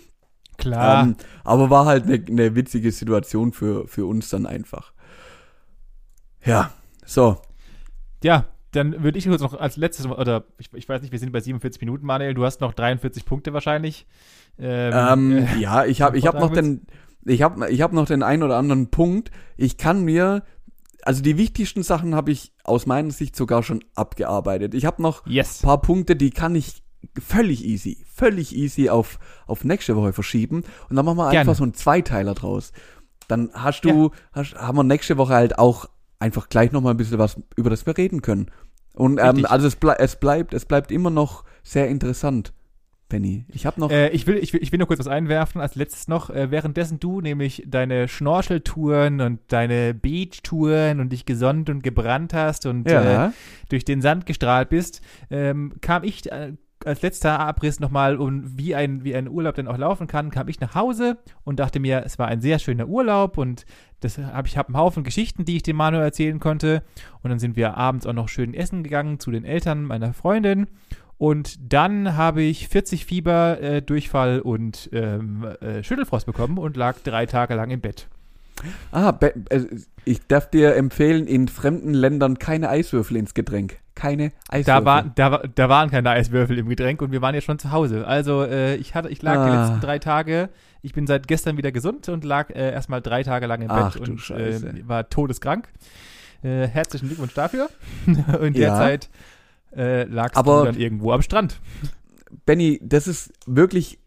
[0.58, 1.03] Klar.
[1.03, 4.91] Ähm, aber war halt eine ne witzige Situation für, für uns dann einfach.
[6.43, 6.72] Ja,
[7.05, 7.38] so.
[8.24, 11.32] Ja, dann würde ich kurz noch als letztes, oder ich, ich weiß nicht, wir sind
[11.32, 14.08] bei 47 Minuten, Manuel, du hast noch 43 Punkte wahrscheinlich.
[14.60, 16.88] Ähm, Ähm, äh, ja, ich habe ich hab noch den,
[17.26, 19.32] ich habe ich hab noch den einen oder anderen Punkt.
[19.55, 20.43] Ich kann mir,
[21.03, 24.74] also die wichtigsten Sachen habe ich aus meiner Sicht sogar schon abgearbeitet.
[24.74, 25.62] Ich habe noch yes.
[25.62, 26.84] paar Punkte, die kann ich
[27.20, 30.64] völlig easy, völlig easy auf, auf nächste Woche verschieben.
[30.89, 31.39] Und dann machen wir Gerne.
[31.41, 32.72] einfach so einen Zweiteiler draus.
[33.28, 35.89] Dann hast du, hast, haben wir nächste Woche halt auch
[36.20, 38.49] einfach gleich nochmal ein bisschen was, über das wir reden können.
[38.93, 42.53] Und ähm, also es, blei es bleibt, es bleibt immer noch sehr interessant,
[43.10, 43.45] Penny.
[43.49, 43.91] Ich habe noch.
[43.91, 45.62] Äh, ich, will, ich, will, ich will nur kurz was einwerfen.
[45.62, 51.70] Als letztes noch, äh, währenddessen du nämlich deine Schnorcheltouren und deine Beachtouren und dich gesonnt
[51.70, 53.34] und gebrannt hast und äh, ja.
[53.70, 56.53] durch den Sand gestrahlt bist, ähm, kam ich äh,
[56.88, 60.47] als letzter Abriss nochmal, um wie ein, wie ein Urlaub denn auch laufen kann, kam
[60.47, 63.65] ich nach Hause und dachte mir, es war ein sehr schöner Urlaub und
[63.99, 66.83] das hab, ich habe einen Haufen Geschichten, die ich dem Manuel erzählen konnte.
[67.21, 70.67] Und dann sind wir abends auch noch schön essen gegangen zu den Eltern meiner Freundin.
[71.17, 76.97] Und dann habe ich 40 Fieber, äh, Durchfall und ähm, äh, Schüttelfrost bekommen und lag
[77.03, 78.07] drei Tage lang im Bett.
[78.91, 79.65] Ah, äh,
[80.05, 83.79] ich darf dir empfehlen, in fremden Ländern keine Eiswürfel ins Getränk.
[83.97, 84.83] Keine Eiswürfel.
[84.83, 87.71] Da, war, da, da waren keine Eiswürfel im Getränk und wir waren ja schon zu
[87.71, 88.05] Hause.
[88.05, 89.63] Also äh, ich hatte, ich lag die Ah.
[89.63, 90.49] letzten drei Tage,
[90.83, 93.93] ich bin seit gestern wieder gesund und lag äh, erstmal drei Tage lang im Ach,
[93.97, 95.67] Bett und äh, war todeskrank.
[96.43, 97.69] Äh, herzlichen Glückwunsch dafür.
[98.05, 98.69] und Ja.
[98.69, 99.09] derzeit
[99.75, 101.59] äh, lagst Aber- du dann irgendwo am Strand.
[102.45, 103.97] Benny, das ist wirklich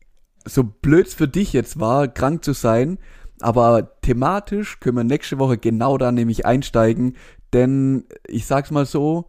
[0.46, 2.98] so blöd's für dich jetzt war, krank zu sein,
[3.40, 7.16] aber thematisch können wir nächste Woche genau da nämlich einsteigen,
[7.52, 9.26] denn ich sag's mal so,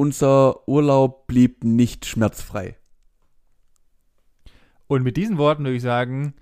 [0.00, 2.78] unser Urlaub blieb nicht schmerzfrei.
[4.86, 6.32] Und mit diesen Worten würde ich sagen,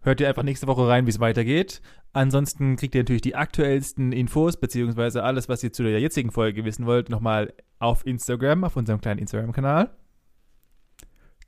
[0.00, 1.82] hört ihr einfach nächste Woche rein, wie es weitergeht.
[2.14, 6.64] Ansonsten kriegt ihr natürlich die aktuellsten Infos, beziehungsweise alles, was ihr zu der jetzigen Folge
[6.64, 9.90] wissen wollt, nochmal auf Instagram, auf unserem kleinen Instagram-Kanal.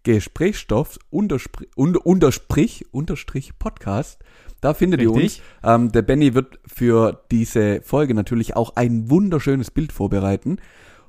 [0.03, 4.23] Gesprächsstoff unterstrich, unter, unterstrich, unterstrich Podcast.
[4.61, 5.23] Da findet ihr uns.
[5.23, 5.43] Richtig.
[5.63, 10.59] Ähm, der Benny wird für diese Folge natürlich auch ein wunderschönes Bild vorbereiten.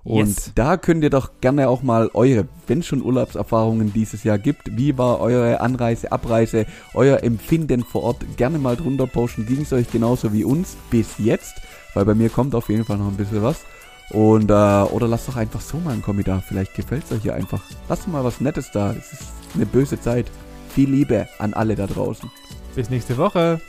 [0.06, 0.52] Und Yes.
[0.54, 4.78] da könnt ihr doch gerne auch mal eure, wenn es schon Urlaubserfahrungen dieses Jahr gibt,
[4.78, 9.48] wie war eure Anreise, Abreise, euer Empfinden vor Ort, gerne mal drunter posten.
[9.48, 11.56] Ging es euch genauso wie uns bis jetzt?
[11.96, 13.66] Weil bei mir kommt auf jeden Fall noch ein bisschen was.
[14.12, 16.44] Und, äh, oder lasst doch einfach so mal einen Kommentar.
[16.48, 17.62] Vielleicht gefällt es euch hier einfach.
[17.90, 18.92] Lasst mal was Nettes da.
[18.92, 19.24] Es ist
[19.56, 20.28] eine böse Zeit.
[20.70, 22.30] Viel Liebe an alle da draußen.
[22.76, 23.60] Bis nächste Woche.